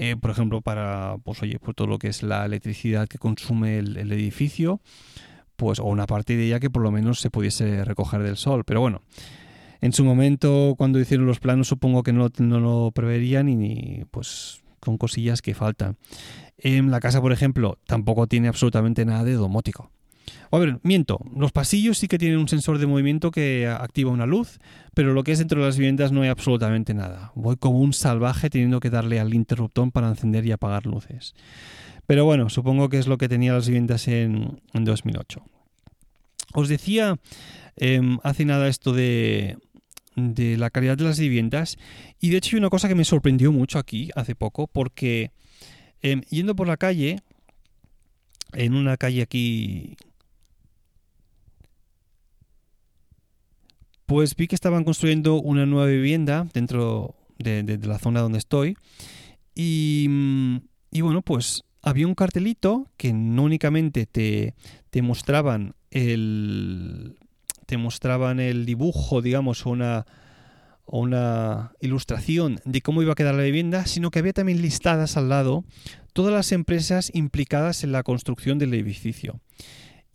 Eh, 0.01 0.17
por 0.17 0.31
ejemplo, 0.31 0.61
para 0.61 1.17
pues, 1.25 1.43
oye, 1.43 1.59
por 1.59 1.75
todo 1.75 1.89
lo 1.89 1.99
que 1.99 2.09
es 2.09 2.23
la 2.23 2.45
electricidad 2.45 3.09
que 3.09 3.19
consume 3.19 3.79
el 3.79 4.13
edificio 4.13 4.81
pues, 5.59 5.81
o 5.81 5.85
una 5.87 6.07
parte 6.07 6.37
de 6.37 6.47
ella 6.47 6.61
que 6.61 6.71
por 6.71 6.83
lo 6.83 6.93
menos 6.93 7.21
se 7.21 7.31
pudiese 7.31 7.85
recoger 7.85 8.23
del 8.23 8.37
sol. 8.37 8.63
Pero 8.65 8.81
bueno, 8.81 9.03
en 9.81 9.93
su 9.93 10.05
momento, 10.05 10.77
cuando 10.79 11.01
hicieron 11.01 11.27
los 11.27 11.41
planos, 11.41 11.67
supongo 11.67 12.05
que 12.05 12.13
no, 12.13 12.31
lo 12.39 12.93
preverían 12.95 13.49
y 13.49 14.05
pues 14.13 14.63
con 14.79 14.97
cosillas 14.99 15.43
que 15.43 15.55
faltan. 15.55 15.97
En 16.59 16.93
la 16.93 17.01
casa, 17.01 17.21
por 17.21 17.33
ejemplo, 17.33 17.77
tampoco 17.87 18.29
tiene 18.29 18.47
absolutamente 18.47 19.05
nada 19.05 19.25
de 19.25 19.33
domótico. 19.33 19.91
A 20.51 20.59
ver, 20.59 20.81
miento, 20.83 21.21
los 21.37 21.53
pasillos 21.53 21.99
sí 21.99 22.09
que 22.09 22.19
tienen 22.19 22.39
un 22.39 22.49
sensor 22.49 22.79
de 22.79 22.87
movimiento 22.87 23.31
que 23.31 23.67
activa 23.67 24.11
una 24.11 24.27
luz, 24.27 24.59
pero 24.95 25.13
lo 25.13 25.25
que 25.25 25.33
es 25.33 25.39
dentro 25.39 25.61
de 25.61 25.67
las 25.67 25.77
viviendas 25.77 26.11
no 26.13 26.23
hay 26.23 26.29
absolutamente 26.29 26.95
nada. 26.95 27.33
Voy 27.35 27.57
como 27.57 27.81
un 27.81 27.93
salvaje 27.93 28.51
teniendo 28.51 28.81
que 28.81 28.91
darle 28.91 29.21
al 29.21 29.35
interruptor 29.35 29.93
para 29.93 30.09
encender 30.09 30.47
y 30.47 30.53
apagar 30.53 30.87
luces. 30.87 31.35
Pero 32.07 32.25
bueno, 32.25 32.49
supongo 32.49 32.89
que 32.89 32.99
es 32.99 33.07
lo 33.07 33.19
que 33.19 33.29
tenía 33.29 33.53
las 33.53 33.67
viviendas 33.67 34.09
en, 34.09 34.59
2008. 34.73 35.45
Os 36.55 36.69
decía 36.69 37.19
em, 37.77 38.19
hace 38.23 38.47
nada 38.47 38.69
esto 38.69 38.95
de, 38.95 39.59
la 40.17 40.71
calidad 40.71 40.97
de 40.97 41.05
las 41.05 41.19
viviendas 41.19 41.77
y 42.19 42.31
de 42.31 42.39
hecho 42.39 42.57
hay 42.57 42.61
una 42.61 42.71
cosa 42.71 42.89
que 42.89 42.95
me 42.95 43.05
sorprendió 43.05 43.53
mucho 43.53 43.79
aquí 43.79 44.11
hace 44.17 44.35
poco 44.35 44.67
porque 44.67 45.33
em, 46.01 46.23
yendo 46.23 46.57
por 46.57 46.67
la 46.67 46.79
calle, 46.79 47.21
en 48.55 48.75
una 48.75 48.97
calle 48.97 49.21
aquí 49.21 49.97
pues 54.09 54.35
vi 54.37 54.49
que 54.49 54.55
estaban 54.55 54.85
construyendo 54.85 55.35
una 55.35 55.67
nueva 55.67 55.87
vivienda 55.87 56.47
dentro 56.55 57.15
de, 57.39 57.79
la 57.83 57.99
zona 57.99 58.23
donde 58.23 58.39
estoy. 58.39 58.75
Y, 59.55 60.09
y, 60.91 61.03
bueno, 61.03 61.21
pues 61.21 61.65
había 61.83 62.07
un 62.07 62.15
cartelito 62.15 62.87
que 62.97 63.13
no 63.13 63.43
únicamente 63.43 64.07
te, 64.07 64.55
te 64.89 65.03
mostraban 65.03 65.75
el 65.91 67.19
te 67.67 67.77
mostraban 67.77 68.41
el 68.41 68.65
dibujo, 68.65 69.21
digamos, 69.21 69.67
una 69.67 70.07
una 70.87 71.73
ilustración 71.83 72.61
de 72.65 72.81
cómo 72.81 73.03
iba 73.03 73.13
a 73.13 73.15
quedar 73.15 73.35
la 73.35 73.43
vivienda, 73.43 73.85
sino 73.85 74.11
que 74.11 74.21
había 74.21 74.33
también 74.33 74.63
listadas 74.63 75.19
al 75.19 75.29
lado 75.29 75.65
todas 76.15 76.33
las 76.33 76.51
empresas 76.53 77.11
implicadas 77.13 77.85
en 77.85 77.93
la 77.93 78.03
construcción 78.03 78.59
del 78.59 78.73
edificio. 78.73 79.39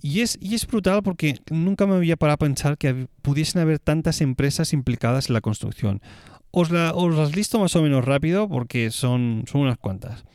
Y 0.05 0.19
es, 0.19 0.37
y 0.41 0.53
es 0.53 0.67
brutal 0.67 1.01
porque 1.01 1.39
nunca 1.49 1.87
me 1.87 1.95
había 1.95 2.17
parado 2.17 2.35
a 2.35 2.37
pensar 2.37 2.77
que 2.77 3.07
pudiesen 3.21 3.61
haber 3.61 3.79
tantas 3.79 4.19
empresas 4.19 4.73
implicadas 4.73 5.29
en 5.29 5.33
la 5.33 5.39
construcción. 5.39 6.01
Os, 6.51 6.71
la, 6.71 6.91
las 6.91 7.35
listo 7.35 7.57
más 7.57 7.73
o 7.77 7.81
menos 7.81 8.03
rápido 8.03 8.49
porque 8.49 8.91
son, 8.91 9.45
son 9.47 9.61
unas 9.61 9.77
cuantas. 9.77 10.25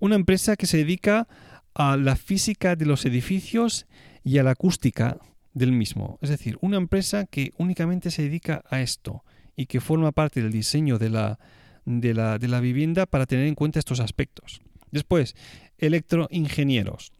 una 0.00 0.16
empresa 0.16 0.56
que 0.56 0.66
se 0.66 0.78
dedica 0.78 1.28
a 1.74 1.96
la 1.96 2.16
física 2.16 2.74
de 2.74 2.84
los 2.84 3.06
edificios 3.06 3.86
y 4.24 4.38
a 4.38 4.42
la 4.42 4.50
acústica 4.50 5.18
del 5.54 5.70
mismo. 5.70 6.18
Es 6.20 6.30
decir, 6.30 6.58
una 6.60 6.76
empresa 6.76 7.24
que 7.26 7.52
únicamente 7.56 8.10
se 8.10 8.22
dedica 8.22 8.64
a 8.68 8.80
esto 8.80 9.22
y 9.54 9.66
que 9.66 9.80
forma 9.80 10.10
parte 10.10 10.42
del 10.42 10.50
diseño 10.50 10.98
de 10.98 11.10
la, 11.10 11.38
de 11.84 12.12
la, 12.12 12.38
de 12.38 12.48
la 12.48 12.58
vivienda 12.58 13.06
para 13.06 13.26
tener 13.26 13.46
en 13.46 13.54
cuenta 13.54 13.78
estos 13.78 14.00
aspectos. 14.00 14.60
Después, 14.90 15.36
electroingenieros. 15.78 17.12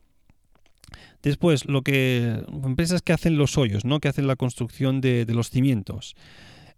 Después, 1.23 1.67
lo 1.67 1.83
que 1.83 2.45
empresas 2.65 3.03
que 3.03 3.13
hacen 3.13 3.37
los 3.37 3.57
hoyos, 3.57 3.85
¿no? 3.85 4.01
que 4.01 4.09
hacen 4.09 4.27
la 4.27 4.37
construcción 4.37 5.01
de, 5.01 5.25
los 5.29 5.51
cimientos. 5.51 6.17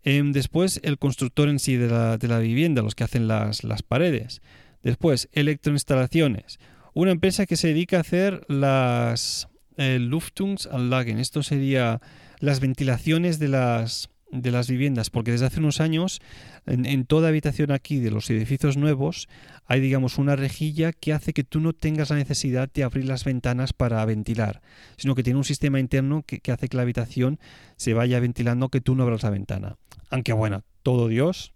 Em, 0.03 0.33
después, 0.33 0.81
el 0.83 0.99
constructor 0.99 1.49
en 1.49 1.59
sí 1.59 1.77
de 1.77 1.89
la, 1.89 2.19
de 2.19 2.29
la 2.29 2.39
vivienda, 2.39 2.83
los 2.83 2.95
que 2.95 3.05
hacen 3.05 3.27
las, 3.27 3.65
las, 3.65 3.83
paredes. 3.83 4.43
Después, 4.83 5.29
electroinstalaciones. 5.33 6.59
Una 6.93 7.11
empresa 7.11 7.47
que 7.47 7.57
se 7.57 7.69
dedica 7.69 7.97
a 7.97 8.01
hacer 8.01 8.45
las 8.49 9.49
eh, 9.77 9.99
Luftungsanlagen. 9.99 11.19
Esto 11.19 11.43
sería 11.43 12.01
las 12.39 12.61
ventilaciones 12.61 13.39
de 13.39 13.49
las, 13.49 14.11
de 14.31 14.51
las 14.51 14.69
viviendas, 14.69 15.11
porque 15.11 15.31
desde 15.31 15.47
hace 15.47 15.61
unos 15.61 15.81
años 15.81 16.21
en, 16.67 17.05
toda 17.07 17.29
habitación 17.29 17.71
aquí 17.71 17.99
de 17.99 18.11
los 18.11 18.29
edificios 18.31 18.77
nuevos 18.77 19.29
hay, 19.67 19.81
digamos, 19.81 20.19
una 20.19 20.37
rejilla 20.37 20.93
que 20.93 21.13
hace 21.13 21.33
que 21.33 21.45
tú 21.45 21.61
no 21.61 21.73
tengas 21.73 22.11
la 22.11 22.17
necesidad 22.17 22.71
de 22.73 22.83
abrir 22.83 23.07
las 23.07 23.25
ventanas 23.25 23.73
para 23.73 24.05
ventilar, 24.05 24.61
sino 24.97 25.15
que 25.15 25.23
tiene 25.23 25.39
un 25.39 25.45
sistema 25.45 25.79
interno 25.79 26.23
que, 26.27 26.41
hace 26.51 26.69
que 26.69 26.77
la 26.77 26.83
habitación 26.83 27.39
se 27.77 27.95
vaya 27.95 28.21
ventilando, 28.21 28.69
que 28.69 28.81
tú 28.81 28.95
no 28.95 29.05
abras 29.05 29.23
la 29.23 29.31
ventana. 29.31 29.77
Aunque 30.11 30.33
bueno, 30.33 30.65
todo 30.83 31.09
Dios 31.09 31.53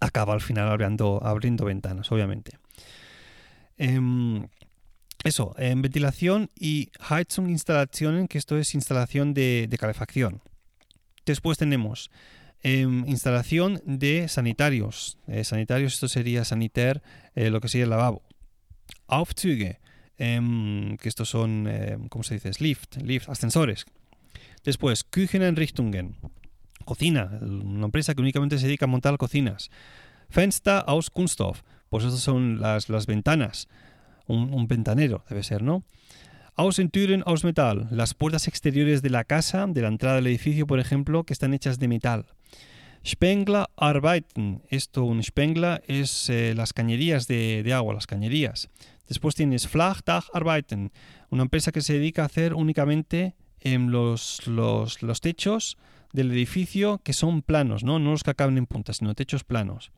acaba 0.00 0.34
al 0.34 0.40
final 0.40 0.68
abriendo, 0.68 1.20
abriendo 1.22 1.64
ventanas, 1.64 2.10
obviamente. 2.12 2.58
Em, 3.76 4.46
eso, 5.24 5.54
en 5.58 5.82
ventilación 5.82 6.50
y 6.58 6.90
Heizung 7.08 7.48
Instalationen, 7.48 8.28
que 8.28 8.38
esto 8.38 8.58
es 8.58 8.74
instalación 8.74 9.34
de 9.34 9.76
calefacción. 9.78 10.42
Después 11.26 11.58
tenemos 11.58 12.10
em, 12.62 13.06
instalación 13.08 13.80
de 13.84 14.28
sanitarios. 14.28 15.18
Eh, 15.26 15.44
sanitarios, 15.44 15.94
esto 15.94 16.08
sería 16.08 16.44
saniter, 16.44 17.02
eh, 17.34 17.50
lo 17.50 17.60
que 17.60 17.68
sería 17.68 17.84
el 17.84 17.90
lavabo. 17.90 18.22
Aufzüge, 19.06 19.80
em, 20.18 20.96
que 20.98 21.08
estos 21.08 21.28
son, 21.28 21.66
em, 21.66 22.08
¿cómo 22.08 22.22
se 22.22 22.34
dice? 22.34 22.50
Lift, 22.58 22.96
lift, 22.96 23.28
ascensores. 23.28 23.86
Después, 24.64 25.04
Kücheneinrichtungen, 25.04 26.16
cocina, 26.84 27.38
una 27.40 27.86
empresa 27.86 28.14
que 28.14 28.20
únicamente 28.20 28.58
se 28.58 28.66
dedica 28.66 28.84
a 28.84 28.88
montar 28.88 29.16
cocinas. 29.16 29.70
Fenster 30.28 30.84
aus 30.86 31.10
Kunststoff, 31.10 31.62
pues 31.88 32.04
estas 32.04 32.20
son 32.20 32.60
las, 32.60 32.88
las 32.88 33.06
ventanas. 33.06 33.68
Un, 34.26 34.68
ventanero, 34.68 35.24
debe 35.28 35.42
ser, 35.42 35.62
¿no? 35.62 35.82
Außentüren 36.60 37.22
aus 37.24 37.42
Metall, 37.42 37.88
las 37.90 38.12
puertas 38.12 38.46
exteriores 38.46 39.00
de 39.00 39.08
la 39.08 39.24
casa, 39.24 39.66
de 39.66 39.80
la 39.80 39.88
entrada 39.88 40.16
del 40.16 40.26
edificio, 40.26 40.66
por 40.66 40.78
ejemplo, 40.78 41.24
que 41.24 41.32
están 41.32 41.54
hechas 41.54 41.78
de 41.78 41.88
metal. 41.88 42.26
Spengler 43.02 43.64
Arbeiten, 43.78 44.60
esto 44.68 45.04
un 45.04 45.22
Spengler 45.22 45.82
es 45.88 46.28
eh, 46.28 46.52
las 46.54 46.74
cañerías 46.74 47.26
de, 47.26 47.64
agua, 47.72 47.94
las 47.94 48.06
cañerías. 48.06 48.68
Después 49.08 49.34
tienes 49.36 49.68
Flachdach 49.68 50.24
Arbeiten, 50.34 50.92
una 51.30 51.44
empresa 51.44 51.72
que 51.72 51.80
se 51.80 51.94
dedica 51.94 52.24
a 52.24 52.26
hacer 52.26 52.52
únicamente 52.52 53.34
en 53.60 53.90
los, 53.90 54.46
los, 54.46 54.98
techos 55.22 55.78
del 56.12 56.30
edificio 56.30 57.00
que 57.02 57.14
son 57.14 57.40
planos, 57.40 57.84
¿no? 57.84 57.98
no 57.98 58.10
los 58.10 58.22
que 58.22 58.32
acaban 58.32 58.58
en 58.58 58.66
puntas, 58.66 58.98
sino 58.98 59.14
techos 59.14 59.44
planos. 59.44 59.92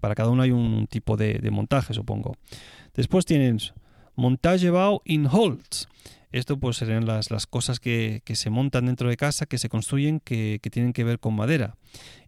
Para 0.00 0.14
cada 0.14 0.30
uno 0.30 0.42
hay 0.42 0.52
un 0.52 0.86
tipo 0.86 1.18
de, 1.18 1.34
de 1.34 1.50
montaje, 1.50 1.92
supongo. 1.92 2.34
Después 2.94 3.26
tienes 3.26 3.74
Montagebau 4.18 5.00
in 5.04 5.28
Holz. 5.30 5.86
Esto 6.32 6.58
pues 6.58 6.76
serían 6.76 7.06
las, 7.06 7.30
las 7.30 7.46
cosas 7.46 7.78
que, 7.78 8.20
se 8.26 8.50
montan 8.50 8.86
dentro 8.86 9.08
de 9.08 9.16
casa, 9.16 9.46
que 9.46 9.58
se 9.58 9.68
construyen, 9.68 10.18
que, 10.18 10.60
tienen 10.72 10.92
que 10.92 11.04
ver 11.04 11.20
con 11.20 11.34
madera. 11.34 11.76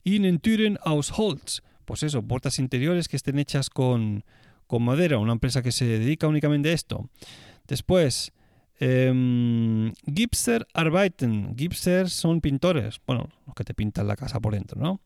In 0.05 0.39
Türen 0.39 0.79
aus 0.85 1.13
Holz. 1.15 1.63
Pues 1.85 2.05
eso, 2.05 2.23
puertas 2.23 2.61
interiores 2.61 3.09
que 3.09 3.17
estén 3.17 3.41
hechas 3.41 3.71
con, 3.71 4.25
madera, 4.71 5.19
una 5.19 5.33
empresa 5.33 5.63
que 5.63 5.73
se 5.73 5.85
dedica 5.85 6.29
únicamente 6.29 6.71
a 6.71 6.75
esto. 6.75 7.11
Después, 7.67 8.33
eh, 8.79 9.93
Gipser 10.15 10.69
Arbeiten. 10.73 11.57
Gipser 11.59 12.09
son 12.09 12.41
pintores, 12.41 13.01
bueno, 13.05 13.29
los 13.47 13.55
que 13.57 13.65
te 13.65 13.75
pintan 13.75 14.07
la 14.07 14.15
casa 14.15 14.39
por 14.39 14.55
dentro, 14.55 14.81
¿no? 14.81 15.01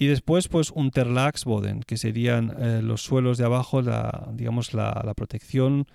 Y 0.00 0.06
después, 0.06 0.48
pues, 0.48 0.70
Unterlagsboden, 0.70 1.82
que 1.82 1.98
serían 1.98 2.56
eh, 2.58 2.80
los 2.82 3.02
suelos 3.02 3.36
de 3.36 3.44
abajo, 3.44 3.82
la, 3.82 4.30
digamos, 4.32 4.72
la, 4.72 5.12
protección 5.14 5.86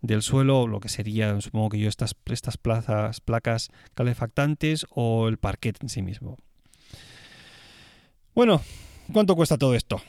del 0.00 0.22
suelo, 0.22 0.66
lo 0.66 0.80
que 0.80 0.88
sería, 0.88 1.38
supongo 1.42 1.68
que 1.68 1.78
yo, 1.78 1.86
estas, 1.86 2.16
estas 2.24 2.56
plazas, 2.56 3.20
placas 3.20 3.68
calefactantes 3.94 4.86
o 4.88 5.28
el 5.28 5.36
parquet 5.36 5.76
en 5.82 5.90
sí 5.90 6.00
mismo. 6.00 6.38
Bueno, 8.34 8.62
¿cuánto 9.12 9.36
cuesta 9.36 9.58
todo 9.58 9.74
esto? 9.74 10.00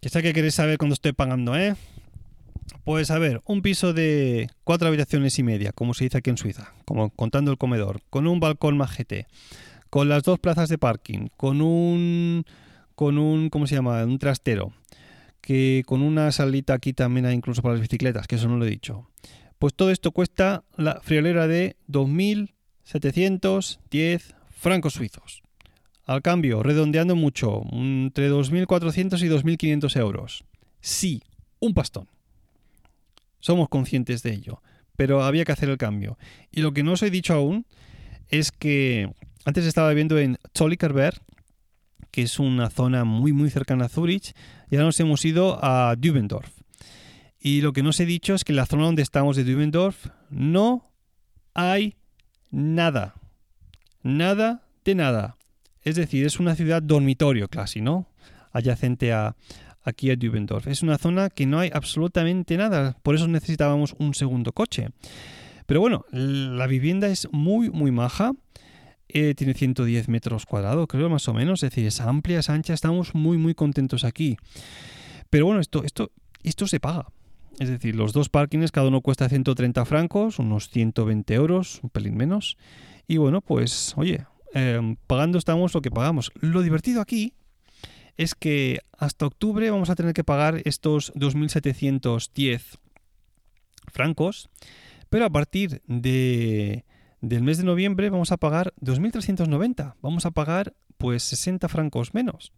Que 0.00 0.08
sé 0.08 0.22
que 0.22 0.32
queréis 0.32 0.54
saber 0.54 0.78
cuándo 0.78 0.94
estoy 0.94 1.12
pagando, 1.12 1.54
¿eh? 1.54 1.76
Pues 2.82 3.10
a 3.10 3.18
ver, 3.18 3.42
un 3.44 3.60
piso 3.60 3.92
de 3.92 4.48
cuatro 4.64 4.88
habitaciones 4.88 5.38
y 5.38 5.42
media, 5.42 5.72
como 5.72 5.92
se 5.92 6.04
dice 6.04 6.16
aquí 6.16 6.30
en 6.30 6.38
Suiza, 6.38 6.72
como 6.86 7.10
contando 7.10 7.50
el 7.50 7.58
comedor, 7.58 8.00
con 8.08 8.26
un 8.26 8.40
balcón 8.40 8.78
majete, 8.78 9.26
con 9.90 10.08
las 10.08 10.22
dos 10.22 10.38
plazas 10.38 10.70
de 10.70 10.78
parking, 10.78 11.28
con 11.36 11.60
un 11.60 12.46
con 12.96 13.18
un, 13.18 13.50
¿cómo 13.50 13.68
se 13.68 13.76
llama? 13.76 14.04
Un 14.04 14.18
trastero, 14.18 14.72
que 15.40 15.84
con 15.86 16.02
una 16.02 16.32
salita 16.32 16.74
aquí 16.74 16.92
también 16.92 17.30
incluso 17.30 17.62
para 17.62 17.74
las 17.74 17.82
bicicletas, 17.82 18.26
que 18.26 18.34
eso 18.34 18.48
no 18.48 18.56
lo 18.56 18.64
he 18.64 18.70
dicho. 18.70 19.08
Pues 19.58 19.74
todo 19.74 19.92
esto 19.92 20.10
cuesta 20.10 20.64
la 20.76 21.00
friolera 21.02 21.46
de 21.46 21.76
2.710 21.88 24.34
francos 24.50 24.94
suizos. 24.94 25.44
Al 26.04 26.22
cambio, 26.22 26.62
redondeando 26.62 27.16
mucho, 27.16 27.62
entre 27.70 28.30
2.400 28.30 29.22
y 29.22 29.28
2.500 29.28 30.00
euros. 30.00 30.44
Sí, 30.80 31.22
un 31.60 31.74
pastón. 31.74 32.08
Somos 33.40 33.68
conscientes 33.68 34.22
de 34.22 34.32
ello, 34.32 34.62
pero 34.96 35.22
había 35.22 35.44
que 35.44 35.52
hacer 35.52 35.68
el 35.68 35.76
cambio. 35.78 36.18
Y 36.50 36.62
lo 36.62 36.72
que 36.72 36.82
no 36.82 36.92
os 36.92 37.02
he 37.02 37.10
dicho 37.10 37.34
aún 37.34 37.66
es 38.28 38.50
que 38.52 39.12
antes 39.44 39.66
estaba 39.66 39.92
viendo 39.92 40.18
en 40.18 40.38
Zollikerberg, 40.56 41.20
que 42.16 42.22
es 42.22 42.38
una 42.38 42.70
zona 42.70 43.04
muy 43.04 43.34
muy 43.34 43.50
cercana 43.50 43.84
a 43.84 43.88
Zurich, 43.90 44.32
y 44.70 44.76
ahora 44.76 44.86
nos 44.86 44.98
hemos 45.00 45.22
ido 45.26 45.62
a 45.62 45.94
Dübendorf. 45.98 46.48
Y 47.38 47.60
lo 47.60 47.74
que 47.74 47.82
no 47.82 47.90
he 47.90 48.06
dicho 48.06 48.32
es 48.32 48.42
que 48.42 48.54
la 48.54 48.64
zona 48.64 48.84
donde 48.84 49.02
estamos 49.02 49.36
de 49.36 49.44
Dübendorf 49.44 50.06
no 50.30 50.90
hay 51.52 51.98
nada. 52.50 53.16
Nada 54.02 54.62
de 54.82 54.94
nada. 54.94 55.36
Es 55.82 55.96
decir, 55.96 56.24
es 56.24 56.40
una 56.40 56.56
ciudad 56.56 56.80
dormitorio 56.80 57.48
casi, 57.48 57.82
¿no? 57.82 58.08
Adyacente 58.50 59.12
a, 59.12 59.36
aquí 59.82 60.10
a 60.10 60.16
Dübendorf. 60.16 60.68
Es 60.68 60.82
una 60.82 60.96
zona 60.96 61.28
que 61.28 61.44
no 61.44 61.58
hay 61.58 61.70
absolutamente 61.70 62.56
nada. 62.56 62.96
Por 63.02 63.14
eso 63.14 63.28
necesitábamos 63.28 63.94
un 63.98 64.14
segundo 64.14 64.52
coche. 64.52 64.88
Pero 65.66 65.80
bueno, 65.80 66.06
la 66.12 66.66
vivienda 66.66 67.08
es 67.08 67.28
muy, 67.30 67.68
muy 67.68 67.90
maja. 67.90 68.32
Eh, 69.08 69.34
tiene 69.34 69.54
110 69.54 70.08
metros 70.08 70.46
cuadrados, 70.46 70.86
creo 70.88 71.08
más 71.08 71.28
o 71.28 71.34
menos. 71.34 71.62
Es 71.62 71.70
decir, 71.70 71.86
es 71.86 72.00
amplia, 72.00 72.40
es 72.40 72.50
ancha. 72.50 72.74
Estamos 72.74 73.14
muy, 73.14 73.38
muy 73.38 73.54
contentos 73.54 74.04
aquí. 74.04 74.36
Pero 75.30 75.46
bueno, 75.46 75.60
esto, 75.60 75.84
esto, 75.84 76.10
esto 76.42 76.66
se 76.66 76.80
paga. 76.80 77.06
Es 77.58 77.70
decir, 77.70 77.94
los 77.94 78.12
dos 78.12 78.28
parkings, 78.28 78.70
cada 78.70 78.88
uno 78.88 79.00
cuesta 79.00 79.28
130 79.28 79.84
francos, 79.84 80.38
unos 80.38 80.68
120 80.68 81.34
euros, 81.34 81.80
un 81.82 81.90
pelín 81.90 82.16
menos. 82.16 82.56
Y 83.08 83.16
bueno, 83.16 83.40
pues, 83.40 83.94
oye, 83.96 84.26
em, 84.52 84.96
pagando 85.06 85.38
estamos 85.38 85.72
lo 85.72 85.80
que 85.80 85.90
pagamos. 85.90 86.30
Lo 86.40 86.62
divertido 86.62 87.00
aquí 87.00 87.32
es 88.16 88.34
que 88.34 88.80
hasta 88.98 89.26
octubre 89.26 89.70
vamos 89.70 89.90
a 89.90 89.94
tener 89.94 90.12
que 90.12 90.24
pagar 90.24 90.62
estos 90.64 91.12
2.710 91.14 92.78
francos, 93.92 94.48
pero 95.08 95.24
a 95.24 95.30
partir 95.30 95.82
de 95.86 96.84
del 97.20 97.42
mes 97.42 97.58
de 97.58 97.64
noviembre 97.64 98.10
vamos 98.10 98.32
a 98.32 98.36
pagar 98.36 98.74
2.390. 98.80 99.94
Vamos 100.02 100.26
a 100.26 100.30
pagar 100.30 100.74
pues 100.98 101.22
60 101.24 101.68
francos 101.68 102.14
menos. 102.14 102.52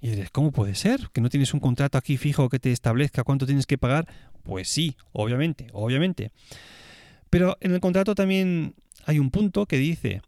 Y 0.00 0.10
diréis, 0.10 0.30
¿cómo 0.30 0.52
puede 0.52 0.74
ser? 0.74 1.08
¿Que 1.12 1.20
no 1.20 1.28
tienes 1.28 1.54
un 1.54 1.60
contrato 1.60 1.98
aquí 1.98 2.16
fijo 2.16 2.48
que 2.48 2.58
te 2.58 2.70
establezca 2.70 3.24
cuánto 3.24 3.46
tienes 3.46 3.66
que 3.66 3.78
pagar? 3.78 4.06
Pues 4.44 4.68
sí, 4.68 4.96
obviamente, 5.12 5.68
obviamente. 5.72 6.30
Pero 7.30 7.56
en 7.60 7.72
el 7.72 7.80
contrato 7.80 8.14
también 8.14 8.74
hay 9.06 9.18
un 9.18 9.30
punto 9.30 9.66
que 9.66 9.76
dice 9.76 10.22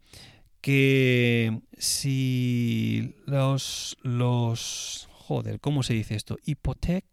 que 0.59 1.61
si 1.77 3.15
los, 3.25 3.97
los 4.03 5.07
joder, 5.11 5.59
¿cómo 5.59 5.83
se 5.83 5.93
dice 5.93 6.15
esto? 6.15 6.37
Hipotec, 6.45 7.05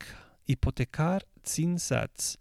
hipotecar 0.47 1.27
Zinsatz. 1.47 2.39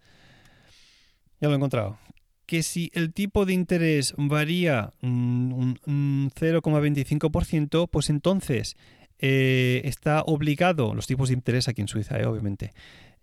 Ya 1.40 1.48
lo 1.48 1.54
he 1.54 1.58
encontrado 1.58 2.00
que 2.48 2.64
si 2.64 2.90
el 2.94 3.14
tipo 3.14 3.46
de 3.46 3.54
interés 3.54 4.16
varía 4.18 4.94
un, 5.02 5.78
0,25%, 5.86 7.90
pues 7.90 8.10
entonces 8.10 8.76
eh, 9.20 9.82
está 9.84 10.24
obligado, 10.24 10.96
los 10.96 11.06
tipos 11.06 11.30
de 11.30 11.36
interés 11.36 11.68
aquí 11.68 11.82
en 11.82 11.88
Suiza, 11.88 12.20
eh, 12.20 12.26
obviamente, 12.26 12.72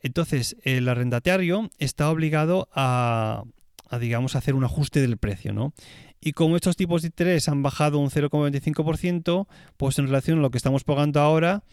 Entonces, 0.00 0.56
el 0.62 0.88
arrendatario 0.88 1.70
está 1.78 2.10
obligado 2.10 2.68
a, 2.72 3.44
a, 3.88 3.98
digamos, 3.98 4.36
hacer 4.36 4.54
un 4.54 4.64
ajuste 4.64 5.00
del 5.00 5.16
precio, 5.16 5.54
¿no? 5.54 5.72
Y 6.20 6.32
como 6.32 6.56
estos 6.56 6.76
tipos 6.76 7.02
de 7.02 7.08
interés 7.08 7.48
han 7.48 7.62
bajado 7.62 7.98
un 7.98 8.10
0,25%, 8.10 9.46
pues 9.76 9.98
en 9.98 10.06
relación 10.06 10.38
a 10.38 10.42
lo 10.42 10.50
que 10.50 10.58
estamos 10.58 10.84
pagando 10.84 11.20
ahora, 11.20 11.64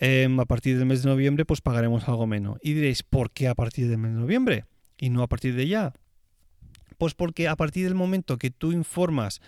eh, 0.00 0.28
a 0.38 0.44
partir 0.44 0.78
del 0.78 0.86
mes 0.86 1.02
de 1.02 1.10
noviembre, 1.10 1.44
pues 1.44 1.60
pagaremos 1.60 2.08
algo 2.08 2.26
menos. 2.26 2.58
Y 2.62 2.74
diréis, 2.74 3.02
¿por 3.02 3.30
qué 3.30 3.48
a 3.48 3.54
partir 3.54 3.88
del 3.88 3.98
mes 3.98 4.12
de 4.12 4.20
noviembre? 4.20 4.64
Y 4.98 5.10
no 5.10 5.22
a 5.22 5.28
partir 5.28 5.54
de 5.54 5.66
ya. 5.66 5.92
Pues 6.98 7.14
porque 7.14 7.48
a 7.48 7.56
partir 7.56 7.84
del 7.84 7.94
momento 7.94 8.38
que 8.38 8.50
tú 8.50 8.72
informas 8.72 9.40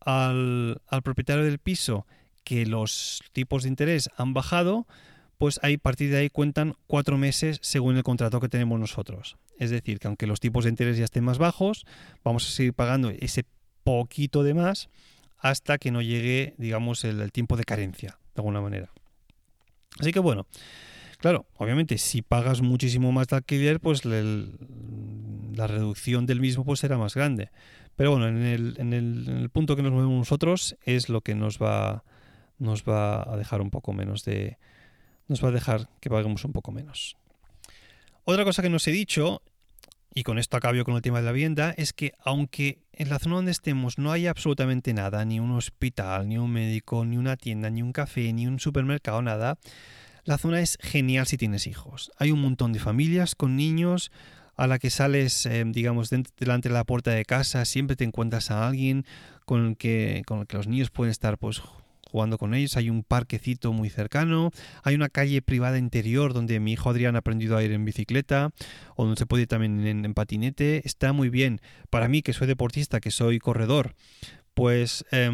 al, 0.00 0.80
al 0.86 1.02
propietario 1.02 1.44
del 1.44 1.58
piso 1.58 2.06
que 2.44 2.66
los 2.66 3.22
tipos 3.32 3.62
de 3.62 3.68
interés 3.68 4.10
han 4.16 4.32
bajado, 4.34 4.86
pues 5.36 5.60
ahí 5.62 5.74
a 5.74 5.78
partir 5.78 6.10
de 6.10 6.18
ahí 6.18 6.30
cuentan 6.30 6.74
cuatro 6.86 7.18
meses 7.18 7.58
según 7.62 7.96
el 7.96 8.02
contrato 8.02 8.40
que 8.40 8.48
tenemos 8.48 8.80
nosotros. 8.80 9.36
Es 9.58 9.70
decir, 9.70 9.98
que 9.98 10.08
aunque 10.08 10.26
los 10.26 10.40
tipos 10.40 10.64
de 10.64 10.70
interés 10.70 10.96
ya 10.96 11.04
estén 11.04 11.24
más 11.24 11.38
bajos, 11.38 11.84
vamos 12.24 12.46
a 12.46 12.50
seguir 12.50 12.74
pagando 12.74 13.10
ese 13.10 13.44
poquito 13.84 14.42
de 14.42 14.54
más 14.54 14.88
hasta 15.38 15.78
que 15.78 15.90
no 15.90 16.02
llegue, 16.02 16.54
digamos, 16.58 17.04
el, 17.04 17.20
el 17.20 17.32
tiempo 17.32 17.56
de 17.56 17.64
carencia, 17.64 18.18
de 18.34 18.40
alguna 18.40 18.60
manera. 18.60 18.90
Así 19.98 20.12
que 20.12 20.18
bueno, 20.18 20.46
claro, 21.18 21.46
obviamente 21.56 21.98
si 21.98 22.22
pagas 22.22 22.60
muchísimo 22.60 23.12
más 23.12 23.28
de 23.28 23.36
alquiler, 23.36 23.80
pues 23.80 24.04
el, 24.04 24.58
la 25.58 25.66
reducción 25.66 26.24
del 26.24 26.40
mismo 26.40 26.64
pues 26.64 26.80
será 26.80 26.96
más 26.96 27.14
grande. 27.14 27.50
Pero 27.96 28.12
bueno, 28.12 28.28
en 28.28 28.42
el, 28.42 28.74
en, 28.78 28.92
el, 28.92 29.28
en 29.28 29.48
punto 29.50 29.76
que 29.76 29.82
nos 29.82 29.92
movemos 29.92 30.16
nosotros 30.16 30.76
es 30.82 31.08
lo 31.08 31.20
que 31.20 31.34
nos 31.34 31.58
va, 31.58 32.04
nos 32.58 32.84
va 32.84 33.22
a 33.22 33.36
dejar 33.36 33.60
un 33.60 33.70
poco 33.70 33.92
menos 33.92 34.24
de... 34.24 34.56
Nos 35.26 35.44
va 35.44 35.48
a 35.48 35.52
dejar 35.52 35.90
que 36.00 36.08
paguemos 36.08 36.44
un 36.44 36.52
poco 36.52 36.72
menos. 36.72 37.16
Otra 38.24 38.44
cosa 38.44 38.62
que 38.62 38.70
nos 38.70 38.86
he 38.86 38.92
dicho, 38.92 39.42
y 40.14 40.22
con 40.22 40.38
esto 40.38 40.56
acabo 40.56 40.82
con 40.84 40.94
el 40.94 41.02
tema 41.02 41.18
de 41.18 41.26
la 41.26 41.32
vivienda, 41.32 41.74
es 41.76 41.92
que 41.92 42.12
aunque 42.20 42.78
en 42.92 43.10
la 43.10 43.18
zona 43.18 43.36
donde 43.36 43.50
estemos 43.50 43.98
no 43.98 44.12
haya 44.12 44.30
absolutamente 44.30 44.94
nada, 44.94 45.24
ni 45.24 45.40
un 45.40 45.50
hospital, 45.50 46.28
ni 46.28 46.38
un 46.38 46.50
médico, 46.50 47.04
ni 47.04 47.18
una 47.18 47.36
tienda, 47.36 47.68
ni 47.68 47.82
un 47.82 47.92
café, 47.92 48.32
ni 48.32 48.46
un 48.46 48.58
supermercado, 48.58 49.20
nada, 49.22 49.58
la 50.24 50.38
zona 50.38 50.60
es 50.60 50.78
genial 50.80 51.26
si 51.26 51.36
tienes 51.36 51.66
hijos. 51.66 52.10
Hay 52.16 52.30
un 52.30 52.40
montón 52.40 52.72
de 52.72 52.78
familias 52.78 53.34
con 53.34 53.56
niños, 53.56 54.12
a 54.58 54.66
la 54.66 54.78
que 54.80 54.90
sales, 54.90 55.46
eh, 55.46 55.64
digamos, 55.66 56.10
delante 56.10 56.68
de 56.68 56.74
la 56.74 56.84
puerta 56.84 57.12
de 57.12 57.24
casa, 57.24 57.64
siempre 57.64 57.96
te 57.96 58.02
encuentras 58.04 58.50
a 58.50 58.66
alguien 58.66 59.06
con 59.46 59.64
el 59.64 59.76
que, 59.76 60.22
con 60.26 60.40
el 60.40 60.46
que 60.46 60.56
los 60.56 60.66
niños 60.66 60.90
pueden 60.90 61.12
estar 61.12 61.38
pues 61.38 61.62
jugando 62.10 62.38
con 62.38 62.54
ellos. 62.54 62.76
Hay 62.76 62.90
un 62.90 63.04
parquecito 63.04 63.72
muy 63.72 63.88
cercano, 63.88 64.50
hay 64.82 64.96
una 64.96 65.08
calle 65.08 65.42
privada 65.42 65.78
interior 65.78 66.34
donde 66.34 66.58
mi 66.58 66.72
hijo 66.72 66.90
Adrián 66.90 67.14
ha 67.14 67.20
aprendido 67.20 67.56
a 67.56 67.62
ir 67.62 67.70
en 67.70 67.84
bicicleta 67.84 68.50
o 68.96 69.04
donde 69.04 69.18
se 69.18 69.26
puede 69.26 69.42
ir 69.42 69.48
también 69.48 69.86
en, 69.86 70.14
patinete. 70.14 70.82
Está 70.84 71.12
muy 71.12 71.28
bien. 71.28 71.60
Para 71.88 72.08
mí, 72.08 72.22
que 72.22 72.32
soy 72.32 72.48
deportista, 72.48 72.98
que 72.98 73.12
soy 73.12 73.38
corredor, 73.38 73.94
pues 74.54 75.04
eh, 75.12 75.30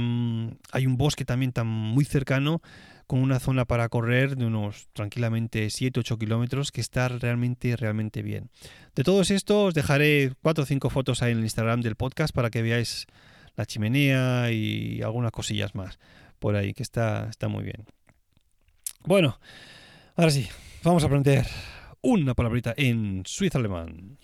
hay 0.70 0.86
un 0.86 0.98
bosque 0.98 1.24
también 1.24 1.52
tan 1.52 1.66
muy 1.66 2.04
cercano 2.04 2.60
con 3.06 3.20
una 3.20 3.40
zona 3.40 3.64
para 3.64 3.88
correr 3.88 4.36
de 4.36 4.46
unos 4.46 4.88
tranquilamente 4.92 5.66
7-8 5.66 6.18
kilómetros 6.18 6.72
que 6.72 6.80
está 6.80 7.08
realmente, 7.08 7.76
realmente 7.76 8.22
bien. 8.22 8.50
De 8.94 9.04
todos 9.04 9.30
estos 9.30 9.68
os 9.68 9.74
dejaré 9.74 10.32
4 10.42 10.64
o 10.64 10.66
5 10.66 10.90
fotos 10.90 11.22
ahí 11.22 11.32
en 11.32 11.38
el 11.38 11.44
Instagram 11.44 11.80
del 11.80 11.96
podcast 11.96 12.34
para 12.34 12.50
que 12.50 12.62
veáis 12.62 13.06
la 13.56 13.66
chimenea 13.66 14.50
y 14.50 15.02
algunas 15.02 15.32
cosillas 15.32 15.74
más 15.74 15.98
por 16.38 16.56
ahí, 16.56 16.74
que 16.74 16.82
está, 16.82 17.28
está 17.30 17.48
muy 17.48 17.64
bien. 17.64 17.86
Bueno, 19.04 19.38
ahora 20.16 20.30
sí, 20.30 20.48
vamos 20.82 21.02
a 21.02 21.06
aprender 21.06 21.46
una 22.02 22.34
palabrita 22.34 22.74
en 22.76 23.22
suizo 23.24 23.58
alemán. 23.58 24.18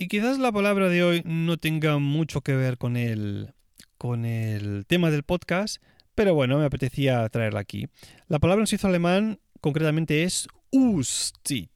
Y 0.00 0.06
quizás 0.06 0.38
la 0.38 0.52
palabra 0.52 0.88
de 0.88 1.02
hoy 1.02 1.22
no 1.24 1.56
tenga 1.56 1.98
mucho 1.98 2.40
que 2.40 2.54
ver 2.54 2.78
con 2.78 2.96
el, 2.96 3.52
con 3.98 4.24
el 4.24 4.86
tema 4.86 5.10
del 5.10 5.24
podcast, 5.24 5.82
pero 6.14 6.34
bueno, 6.34 6.56
me 6.56 6.66
apetecía 6.66 7.28
traerla 7.30 7.58
aquí. 7.58 7.88
La 8.28 8.38
palabra 8.38 8.62
en 8.62 8.68
suizo 8.68 8.86
alemán 8.86 9.40
concretamente 9.60 10.22
es 10.22 10.46
Auszeit. 10.72 11.72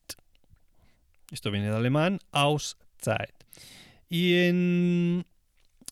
Esto 1.32 1.50
viene 1.50 1.68
de 1.68 1.74
alemán, 1.74 2.20
Auszeit. 2.30 3.34
Y 4.08 4.34
en... 4.34 5.26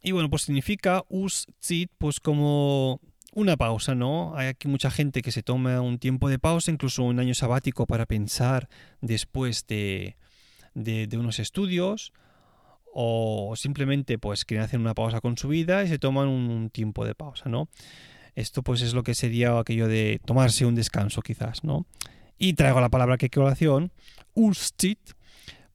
Y 0.01 0.13
bueno, 0.13 0.31
pues 0.31 0.43
significa 0.43 1.03
Auszeit, 1.11 1.91
pues 1.99 2.21
como 2.21 3.01
una 3.33 3.57
pausa, 3.57 3.97
¿no? 3.97 4.37
Hay 4.37 4.47
aquí 4.47 4.69
mucha 4.69 4.93
gente 4.93 5.23
que 5.23 5.33
se 5.33 5.43
toma 5.43 5.81
un 5.81 5.99
tiempo 5.99 6.29
de 6.29 6.39
pausa, 6.39 6.71
incluso 6.71 7.03
un 7.03 7.19
año 7.19 7.35
sabático 7.35 7.89
para 7.89 8.07
pensar 8.07 8.69
después 9.01 9.67
de, 9.67 10.15
de, 10.75 11.09
unos 11.19 11.39
estudios 11.39 12.13
o 12.93 13.55
simplemente 13.57 14.19
pues 14.19 14.45
quieren 14.45 14.65
hacer 14.65 14.81
una 14.81 14.95
pausa 14.95 15.21
con 15.21 15.37
su 15.37 15.49
vida 15.49 15.85
y 15.85 15.89
se 15.89 15.99
toman 15.99 16.29
un, 16.29 16.71
tiempo 16.71 17.05
de 17.05 17.15
pausa, 17.15 17.49
¿no? 17.49 17.69
Esto 18.35 18.63
pues 18.63 18.83
es 18.83 18.95
lo 18.95 19.03
que 19.03 19.15
sería 19.15 19.59
aquello 19.59 19.89
de 19.89 20.21
tomarse 20.25 20.67
un 20.67 20.75
descanso 20.75 21.23
quizás, 21.23 21.65
¿no? 21.65 21.87
Y 22.39 22.55
traigo 22.55 22.81
la 22.81 22.89
palabra 22.89 23.19
que 23.19 23.31
colación, 23.31 23.93
Ustit, 24.35 24.99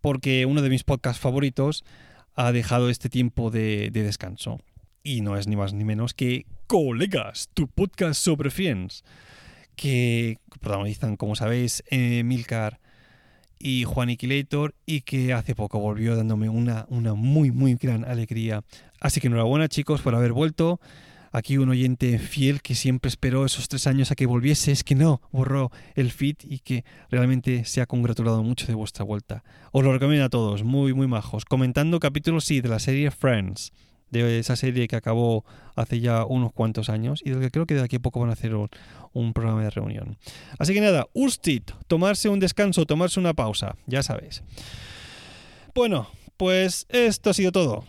porque 0.01 0.45
uno 0.45 0.61
de 0.61 0.69
mis 0.69 0.83
podcasts 0.83 1.21
favoritos 1.21 1.83
ha 2.33 2.51
dejado 2.51 2.89
este 2.89 3.09
tiempo 3.09 3.51
de, 3.51 3.89
de, 3.91 4.03
descanso. 4.03 4.59
Y 5.03 5.21
no 5.21 5.37
es 5.37 5.47
ni 5.47 5.55
más 5.55 5.73
ni 5.73 5.83
menos 5.83 6.13
que 6.13 6.45
Colegas, 6.67 7.49
tu 7.53 7.67
podcast 7.67 8.19
sobre 8.19 8.49
Friends, 8.49 9.03
que 9.75 10.39
protagonizan, 10.59 11.15
como 11.17 11.35
sabéis, 11.35 11.83
Milcar 11.91 12.79
y 13.65 13.83
Juan 13.83 14.11
Iquilator 14.11 14.75
y 14.85 15.01
que 15.01 15.33
hace 15.33 15.55
poco 15.55 15.79
volvió 15.79 16.15
dándome 16.15 16.49
una, 16.49 16.85
una 16.87 17.15
muy 17.15 17.49
muy 17.49 17.73
gran 17.73 18.05
alegría. 18.05 18.61
Así 19.01 19.19
que 19.19 19.25
enhorabuena 19.25 19.67
chicos 19.67 20.01
por 20.01 20.13
haber 20.13 20.33
vuelto. 20.33 20.79
Aquí 21.31 21.57
un 21.57 21.69
oyente 21.69 22.19
fiel 22.19 22.61
que 22.61 22.75
siempre 22.75 23.09
esperó 23.09 23.43
esos 23.43 23.67
tres 23.67 23.87
años 23.87 24.11
a 24.11 24.15
que 24.15 24.27
volviese, 24.27 24.71
es 24.71 24.83
que 24.83 24.93
no, 24.93 25.19
borró 25.31 25.71
el 25.95 26.11
feed 26.11 26.35
y 26.43 26.59
que 26.59 26.85
realmente 27.09 27.65
se 27.65 27.81
ha 27.81 27.87
congratulado 27.87 28.43
mucho 28.43 28.67
de 28.67 28.75
vuestra 28.75 29.03
vuelta. 29.03 29.43
Os 29.71 29.83
lo 29.83 29.91
recomiendo 29.91 30.25
a 30.25 30.29
todos, 30.29 30.63
muy 30.63 30.93
muy 30.93 31.07
majos. 31.07 31.43
Comentando 31.43 31.99
capítulos 31.99 32.45
sí 32.45 32.61
de 32.61 32.69
la 32.69 32.77
serie 32.77 33.09
Friends 33.09 33.71
de 34.11 34.39
esa 34.39 34.55
serie 34.55 34.87
que 34.87 34.95
acabó 34.95 35.43
hace 35.75 35.99
ya 35.99 36.25
unos 36.25 36.53
cuantos 36.53 36.89
años 36.89 37.21
y 37.23 37.31
del 37.31 37.41
que 37.41 37.51
creo 37.51 37.65
que 37.65 37.75
de 37.75 37.83
aquí 37.83 37.97
a 37.97 37.99
poco 37.99 38.19
van 38.19 38.29
a 38.29 38.33
hacer 38.33 38.55
un, 38.55 38.69
un 39.13 39.33
programa 39.33 39.63
de 39.63 39.69
reunión. 39.69 40.17
Así 40.59 40.73
que 40.73 40.81
nada, 40.81 41.07
Ustit, 41.13 41.71
tomarse 41.87 42.29
un 42.29 42.39
descanso, 42.39 42.85
tomarse 42.85 43.19
una 43.19 43.33
pausa, 43.33 43.75
ya 43.87 44.03
sabéis. 44.03 44.43
Bueno, 45.73 46.07
pues 46.37 46.85
esto 46.89 47.29
ha 47.29 47.33
sido 47.33 47.51
todo. 47.51 47.85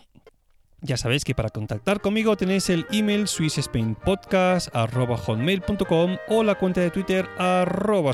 Ya 0.81 0.95
sabéis 0.95 1.23
que 1.23 1.33
para 1.33 1.49
contactar 1.49 2.01
conmigo 2.01 2.37
tenéis 2.37 2.69
el 2.69 2.85
email 2.91 3.27
swissspainpodcast.com 3.27 6.17
o 6.27 6.43
la 6.43 6.53
cuenta 6.55 6.81
de 6.81 6.91
Twitter 6.91 7.27
arroba. 7.39 8.11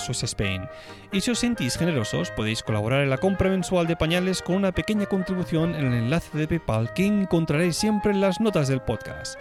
Y 1.12 1.20
si 1.20 1.32
os 1.32 1.40
sentís 1.40 1.78
generosos, 1.78 2.32
podéis 2.32 2.64
colaborar 2.64 3.04
en 3.04 3.10
la 3.10 3.18
compra 3.18 3.50
mensual 3.50 3.86
de 3.86 3.98
pañales 3.98 4.42
con 4.42 4.56
una 4.56 4.72
pequeña 4.72 5.08
contribución 5.08 5.76
en 5.76 5.88
el 5.88 5.94
enlace 5.94 6.38
de 6.38 6.48
PayPal 6.48 6.94
que 6.94 7.06
encontraréis 7.06 7.76
siempre 7.76 8.12
en 8.12 8.22
las 8.22 8.40
notas 8.40 8.70
del 8.70 8.82
podcast. 8.82 9.38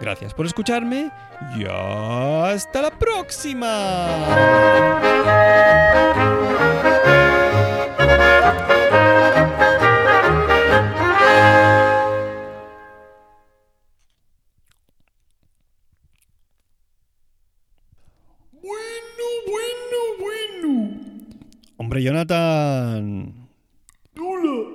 Gracias 0.00 0.32
por 0.32 0.46
escucharme 0.46 1.10
y 1.58 1.64
hasta 1.64 2.82
la 2.82 2.90
próxima. 2.90 4.06
Hombre, 21.90 22.04
Jonathan. 22.04 23.48
Hola. 24.16 24.68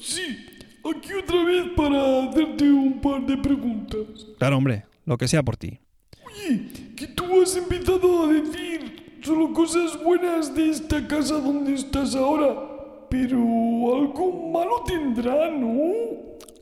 Sí, 0.00 0.36
aquí 0.84 1.12
otra 1.12 1.44
vez 1.44 1.66
para 1.76 2.24
hacerte 2.28 2.64
un 2.64 3.00
par 3.00 3.24
de 3.24 3.36
preguntas. 3.36 4.26
Claro, 4.36 4.56
hombre, 4.56 4.84
lo 5.04 5.16
que 5.16 5.28
sea 5.28 5.44
por 5.44 5.56
ti. 5.56 5.78
Oye, 6.24 6.66
que 6.96 7.06
tú 7.06 7.40
has 7.40 7.54
empezado 7.54 8.24
a 8.24 8.32
decir 8.32 9.20
solo 9.22 9.52
cosas 9.52 9.96
buenas 10.02 10.52
de 10.56 10.70
esta 10.70 11.06
casa 11.06 11.34
donde 11.34 11.74
estás 11.74 12.16
ahora. 12.16 13.06
Pero 13.10 13.36
algo 13.38 14.50
malo 14.50 14.82
tendrá, 14.84 15.48
¿no? 15.48 15.70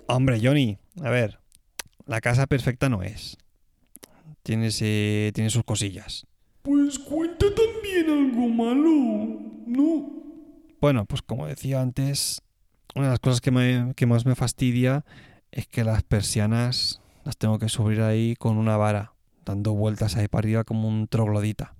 Hombre, 0.06 0.38
Johnny, 0.38 0.76
a 1.02 1.08
ver, 1.08 1.38
la 2.04 2.20
casa 2.20 2.46
perfecta 2.46 2.90
no 2.90 3.02
es. 3.02 3.38
Tiene, 4.42 4.68
eh, 4.82 5.32
tiene 5.32 5.48
sus 5.48 5.64
cosillas. 5.64 6.26
Pues 6.60 6.98
cuenta 6.98 7.46
también 7.54 8.10
algo 8.10 8.48
malo, 8.48 9.53
¿no? 9.74 10.10
Bueno, 10.80 11.04
pues 11.06 11.22
como 11.22 11.46
decía 11.46 11.80
antes, 11.80 12.42
una 12.94 13.06
de 13.06 13.10
las 13.10 13.20
cosas 13.20 13.40
que, 13.40 13.50
más 14.06 14.26
me 14.26 14.34
fastidia 14.34 15.04
es 15.50 15.66
que 15.66 15.84
las 15.84 16.02
persianas 16.02 17.00
las 17.24 17.36
tengo 17.36 17.58
que 17.58 17.68
subir 17.68 18.02
ahí 18.02 18.36
con 18.36 18.56
una 18.56 18.76
vara. 18.76 19.12
dando 19.44 19.74
vueltas 19.74 20.16
ahí 20.16 20.26
para 20.26 20.40
arriba 20.40 20.64
como 20.64 20.88
un 20.88 21.06
troglodita. 21.06 21.74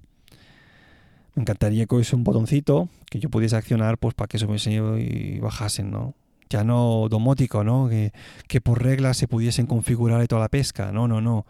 Me 1.35 1.43
encantaría 1.43 1.87
que 1.87 1.95
hubiese 1.95 2.15
un 2.15 2.25
botoncito 2.25 2.89
que 3.11 3.19
yo 3.19 3.31
pudiese 3.31 3.57
accionar 3.57 3.99
pues 3.99 4.15
para 4.15 4.29
que 4.29 4.39
subiesen 4.39 4.99
y 4.99 5.39
bajasen, 5.39 5.91
¿no? 5.91 6.15
Ya 6.51 6.63
no 6.63 7.09
domótico, 7.09 7.65
¿no? 7.65 7.89
Que, 7.89 8.61
por 8.61 8.83
reglas 8.83 9.17
se 9.17 9.29
pudiesen 9.29 9.67
configurar 9.67 10.23
y 10.23 10.27
toda 10.27 10.43
la 10.43 10.49
pesca. 10.49 10.93
No, 10.93 11.09
no, 11.09 11.21
no. 11.21 11.47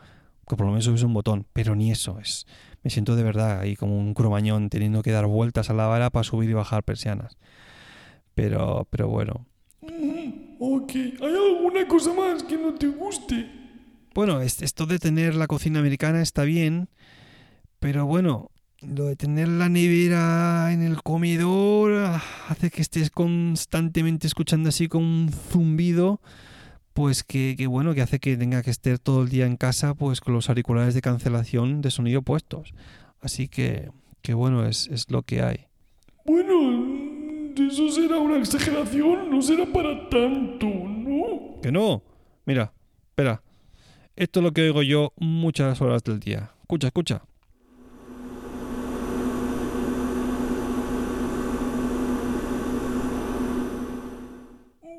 Que 0.48 0.56
por 0.56 0.66
lo 0.66 0.72
menos 0.72 0.86
hubiese 0.86 1.04
un 1.04 1.14
botón. 1.14 1.46
Pero 1.52 1.74
ni 1.74 1.90
eso. 1.90 2.18
es 2.20 2.46
Me 2.84 2.90
siento 2.90 3.16
de 3.16 3.22
verdad 3.24 3.60
ahí 3.60 3.74
como 3.76 3.98
un 3.98 4.14
cromañón 4.14 4.68
teniendo 4.70 5.02
que 5.02 5.10
dar 5.10 5.26
vueltas 5.26 5.70
a 5.70 5.74
la 5.74 5.86
vara 5.86 6.10
para 6.10 6.22
subir 6.24 6.50
y 6.50 6.52
bajar 6.52 6.84
persianas. 6.84 7.36
Pero, 8.34 8.86
pero 8.90 9.08
bueno. 9.08 9.46
Mm, 9.82 10.56
ok, 10.60 10.90
¿hay 10.94 11.34
alguna 11.34 11.88
cosa 11.88 12.12
más 12.12 12.42
que 12.42 12.56
no 12.56 12.74
te 12.74 12.86
guste? 12.88 13.50
Bueno, 14.14 14.40
es- 14.40 14.62
esto 14.62 14.86
de 14.86 14.98
tener 14.98 15.34
la 15.34 15.46
cocina 15.46 15.80
americana 15.80 16.20
está 16.22 16.44
bien, 16.44 16.88
pero 17.80 18.06
bueno, 18.06 18.50
lo 18.82 19.06
de 19.06 19.16
tener 19.16 19.48
la 19.48 19.68
nevera 19.68 20.72
en 20.72 20.82
el 20.82 21.02
comedor 21.02 21.92
ah, 22.06 22.22
hace 22.48 22.70
que 22.70 22.82
estés 22.82 23.10
constantemente 23.10 24.26
escuchando 24.26 24.68
así 24.68 24.88
con 24.88 25.02
un 25.02 25.30
zumbido, 25.32 26.20
pues 26.94 27.24
que, 27.24 27.56
que 27.58 27.66
bueno, 27.66 27.92
que 27.92 28.00
hace 28.00 28.20
que 28.20 28.36
tenga 28.36 28.62
que 28.62 28.70
estar 28.70 28.98
todo 28.98 29.22
el 29.22 29.28
día 29.28 29.46
en 29.46 29.56
casa 29.56 29.94
pues 29.94 30.20
con 30.20 30.32
los 30.32 30.48
auriculares 30.48 30.94
de 30.94 31.02
cancelación 31.02 31.82
de 31.82 31.90
sonido 31.90 32.22
puestos. 32.22 32.72
Así 33.20 33.48
que, 33.48 33.90
que 34.22 34.32
bueno, 34.32 34.66
es, 34.66 34.88
es 34.88 35.10
lo 35.10 35.22
que 35.22 35.42
hay. 35.42 35.66
Bueno, 36.24 37.52
eso 37.56 37.90
será 37.90 38.18
una 38.18 38.38
exageración, 38.38 39.28
no 39.28 39.42
será 39.42 39.66
para 39.66 40.08
tanto, 40.08 40.66
¿no? 40.66 41.60
Que 41.60 41.72
no, 41.72 42.02
mira, 42.46 42.72
espera, 43.08 43.42
esto 44.16 44.40
es 44.40 44.44
lo 44.44 44.52
que 44.52 44.62
oigo 44.62 44.82
yo 44.82 45.12
muchas 45.16 45.80
horas 45.80 46.04
del 46.04 46.20
día. 46.20 46.52
Escucha, 46.60 46.86
escucha. 46.86 47.22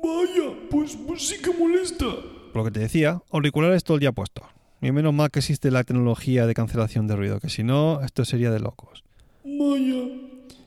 Vaya, 0.02 0.65
pues, 0.76 0.98
pues 1.06 1.26
sí 1.26 1.36
que 1.40 1.52
molesta. 1.56 2.04
Por 2.04 2.56
lo 2.56 2.64
que 2.64 2.70
te 2.70 2.80
decía, 2.80 3.22
auriculares 3.30 3.82
todo 3.82 3.96
el 3.96 4.00
día 4.00 4.12
puestos. 4.12 4.44
Y 4.82 4.92
menos 4.92 5.14
mal 5.14 5.30
que 5.30 5.38
existe 5.38 5.70
la 5.70 5.84
tecnología 5.84 6.46
de 6.46 6.52
cancelación 6.52 7.06
de 7.06 7.16
ruido, 7.16 7.40
que 7.40 7.48
si 7.48 7.62
no, 7.62 8.02
esto 8.02 8.26
sería 8.26 8.50
de 8.50 8.60
locos. 8.60 9.02
Vaya. 9.42 10.04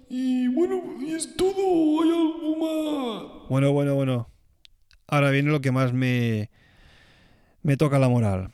Y 0.09 0.47
bueno, 0.47 0.81
¿y 0.99 1.13
es 1.13 1.35
todo? 1.35 2.01
¿Hay 2.01 2.09
algo 2.09 2.55
más? 2.57 3.49
Bueno, 3.49 3.71
bueno, 3.71 3.93
bueno. 3.93 4.29
Ahora 5.05 5.29
viene 5.29 5.51
lo 5.51 5.61
que 5.61 5.71
más 5.71 5.93
me, 5.93 6.49
me 7.61 7.77
toca 7.77 7.99
la 7.99 8.09
moral. 8.09 8.49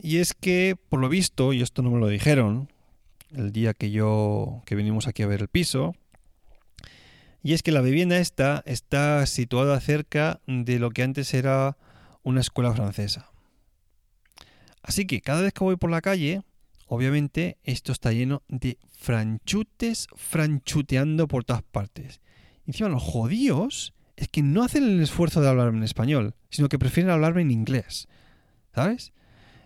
Y 0.00 0.18
es 0.18 0.32
que, 0.32 0.74
por 0.88 1.00
lo 1.00 1.10
visto, 1.10 1.52
y 1.52 1.60
esto 1.60 1.82
no 1.82 1.90
me 1.90 2.00
lo 2.00 2.08
dijeron, 2.08 2.70
el 3.36 3.52
día 3.52 3.74
que 3.74 3.90
yo, 3.90 4.62
que 4.64 4.74
vinimos 4.74 5.06
aquí 5.06 5.22
a 5.22 5.26
ver 5.26 5.42
el 5.42 5.48
piso, 5.48 5.94
y 7.44 7.52
es 7.52 7.62
que 7.62 7.70
la 7.70 7.80
vivienda 7.80 8.18
esta 8.18 8.62
está 8.66 9.24
situada 9.26 9.78
cerca 9.78 10.40
de 10.48 10.80
lo 10.80 10.90
que 10.90 11.04
antes 11.04 11.32
era 11.34 11.76
una 12.24 12.40
escuela 12.40 12.72
francesa. 12.72 13.30
Así 14.82 15.06
que 15.06 15.20
cada 15.20 15.42
vez 15.42 15.52
que 15.52 15.62
voy 15.64 15.76
por 15.76 15.90
la 15.90 16.00
calle, 16.00 16.42
obviamente 16.86 17.58
esto 17.62 17.92
está 17.92 18.12
lleno 18.12 18.42
de 18.48 18.78
franchutes 18.98 20.08
franchuteando 20.16 21.28
por 21.28 21.44
todas 21.44 21.62
partes. 21.62 22.20
Encima 22.66 22.88
los 22.88 23.02
judíos 23.02 23.94
es 24.16 24.28
que 24.28 24.42
no 24.42 24.62
hacen 24.62 24.84
el 24.84 25.02
esfuerzo 25.02 25.40
de 25.40 25.48
hablarme 25.48 25.78
en 25.78 25.84
español, 25.84 26.34
sino 26.50 26.68
que 26.68 26.78
prefieren 26.78 27.10
hablarme 27.10 27.42
en 27.42 27.50
inglés. 27.50 28.08
¿Sabes? 28.74 29.12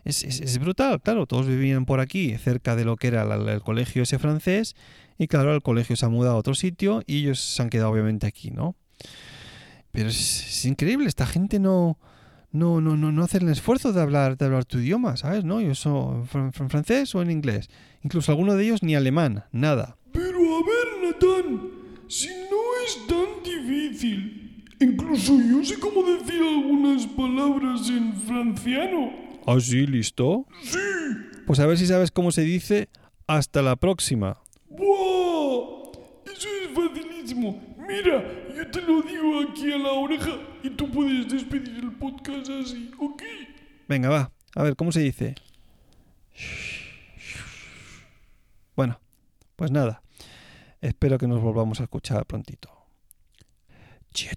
Es, 0.04 0.22
es- 0.24 0.58
brutal, 0.58 1.00
claro, 1.00 1.26
todos 1.26 1.46
vivían 1.46 1.84
por 1.84 2.00
aquí, 2.00 2.36
cerca 2.38 2.76
de 2.76 2.84
lo 2.84 2.96
que 2.96 3.08
era 3.08 3.22
el 3.22 3.60
colegio 3.62 4.02
ese 4.04 4.18
francés, 4.18 4.74
y 5.18 5.26
claro, 5.26 5.54
el 5.54 5.62
colegio 5.62 5.96
se 5.96 6.06
ha 6.06 6.08
mudado 6.08 6.36
a 6.36 6.38
otro 6.38 6.54
sitio 6.54 7.02
y 7.06 7.18
ellos 7.18 7.40
se 7.40 7.60
han 7.62 7.70
quedado 7.70 7.90
obviamente 7.90 8.26
aquí, 8.26 8.50
¿no? 8.50 8.76
Pero 9.90 10.08
es, 10.10 10.46
es 10.48 10.64
increíble, 10.66 11.08
esta 11.08 11.26
gente 11.26 11.58
no, 11.58 11.98
no, 12.52 12.80
no, 12.80 12.96
no, 12.96 13.10
no 13.10 13.22
hace 13.24 13.38
el 13.38 13.48
esfuerzo 13.48 13.92
de 13.92 14.00
hablar, 14.00 14.36
de 14.36 14.44
hablar 14.46 14.64
tu 14.64 14.78
idioma, 14.78 15.16
¿sabes? 15.16 15.44
¿No? 15.44 15.60
Yo 15.60 15.74
soy 15.74 16.14
en 16.16 16.26
fran- 16.26 16.52
francés 16.68 17.14
o 17.14 17.22
en 17.22 17.30
inglés. 17.30 17.68
Incluso 18.02 18.30
alguno 18.32 18.54
de 18.54 18.64
ellos 18.64 18.82
ni 18.82 18.94
alemán, 18.94 19.44
nada. 19.50 19.96
Pero 20.12 20.38
a 20.38 20.60
ver, 20.62 21.12
Natán, 21.12 21.70
si 22.06 22.28
no 22.28 22.58
es 22.86 23.06
tan 23.06 23.42
difícil. 23.42 24.64
Incluso 24.80 25.36
yo 25.40 25.64
sé 25.64 25.80
cómo 25.80 26.04
decir 26.04 26.40
algunas 26.40 27.04
palabras 27.08 27.88
en 27.88 28.14
franciano. 28.14 29.10
¿Ah, 29.46 29.58
sí? 29.58 29.86
¿Listo? 29.86 30.46
Sí. 30.62 30.78
Pues 31.46 31.58
a 31.58 31.66
ver 31.66 31.76
si 31.78 31.86
sabes 31.86 32.10
cómo 32.12 32.30
se 32.30 32.42
dice 32.42 32.88
hasta 33.26 33.62
la 33.62 33.74
próxima. 33.76 34.38
¡Buah! 34.68 35.90
Eso 36.26 36.48
es 36.62 36.70
facilísimo. 36.74 37.60
Mira, 37.88 38.22
yo 38.54 38.70
te 38.70 38.82
lo 38.82 39.00
digo 39.00 39.40
aquí 39.40 39.72
a 39.72 39.78
la 39.78 39.92
oreja 39.92 40.38
y 40.62 40.68
tú 40.68 40.90
puedes 40.90 41.26
despedir 41.26 41.78
el 41.82 41.92
podcast 41.92 42.50
así, 42.50 42.90
¿ok? 42.98 43.22
Venga, 43.88 44.10
va. 44.10 44.30
A 44.54 44.62
ver, 44.62 44.76
¿cómo 44.76 44.92
se 44.92 45.00
dice? 45.00 45.34
Bueno, 48.76 49.00
pues 49.56 49.70
nada. 49.70 50.02
Espero 50.82 51.16
que 51.16 51.26
nos 51.26 51.40
volvamos 51.40 51.80
a 51.80 51.84
escuchar 51.84 52.26
prontito. 52.26 52.68
Je 54.12 54.36